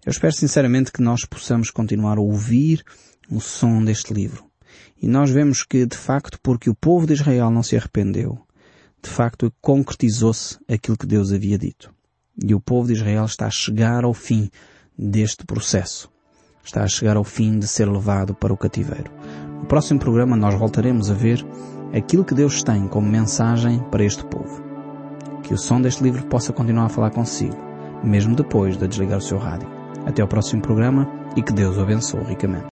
Eu 0.07 0.11
espero 0.13 0.33
sinceramente 0.33 0.93
que 0.93 1.03
nós 1.03 1.25
possamos 1.25 1.73
continuar 1.73 2.19
a 2.19 2.21
ouvir 2.21 2.85
o 3.29 3.41
som 3.41 3.83
deste 3.83 4.15
livro. 4.15 4.45
E 5.03 5.09
nós 5.09 5.33
vemos 5.33 5.65
que, 5.65 5.87
de 5.87 5.97
facto, 5.97 6.39
porque 6.41 6.71
o 6.71 6.75
povo 6.75 7.05
de 7.05 7.15
Israel 7.15 7.51
não 7.51 7.65
se 7.65 7.77
arrependeu, 7.77 8.39
de 9.03 9.11
facto 9.11 9.53
concretizou-se 9.61 10.57
aquilo 10.69 10.97
que 10.97 11.07
Deus 11.07 11.33
havia 11.33 11.59
dito. 11.59 11.93
E 12.41 12.55
o 12.55 12.61
povo 12.61 12.87
de 12.87 12.93
Israel 12.93 13.25
está 13.25 13.47
a 13.47 13.51
chegar 13.51 14.05
ao 14.05 14.15
fim 14.15 14.49
deste 14.97 15.45
processo. 15.45 16.09
Está 16.65 16.85
a 16.85 16.89
chegar 16.89 17.17
ao 17.17 17.25
fim 17.25 17.59
de 17.59 17.67
ser 17.67 17.91
levado 17.91 18.37
para 18.37 18.53
o 18.53 18.57
cativeiro. 18.57 19.11
No 19.59 19.67
próximo 19.67 19.99
programa 19.99 20.37
nós 20.37 20.55
voltaremos 20.55 21.11
a 21.11 21.15
ver 21.15 21.45
aquilo 21.93 22.25
que 22.25 22.35
Deus 22.35 22.63
tem 22.63 22.87
como 22.87 23.11
mensagem 23.11 23.81
para 23.91 24.05
este 24.05 24.25
povo 24.27 24.64
que 25.45 25.55
o 25.55 25.59
som 25.59 25.81
deste 25.81 26.03
livro 26.03 26.25
possa 26.25 26.53
continuar 26.53 26.87
a 26.87 26.89
falar 26.89 27.11
consigo, 27.11 27.57
mesmo 28.03 28.35
depois 28.35 28.77
de 28.77 28.89
desligar 28.89 29.19
o 29.19 29.23
seu 29.23 29.39
rádio. 29.39 29.69
Até 30.07 30.23
ao 30.23 30.29
próximo 30.29 30.63
programa 30.63 31.09
e 31.37 31.43
que 31.43 31.53
Deus 31.53 31.77
o 31.77 31.83
abençoe 31.83 32.25
ricamente. 32.25 32.63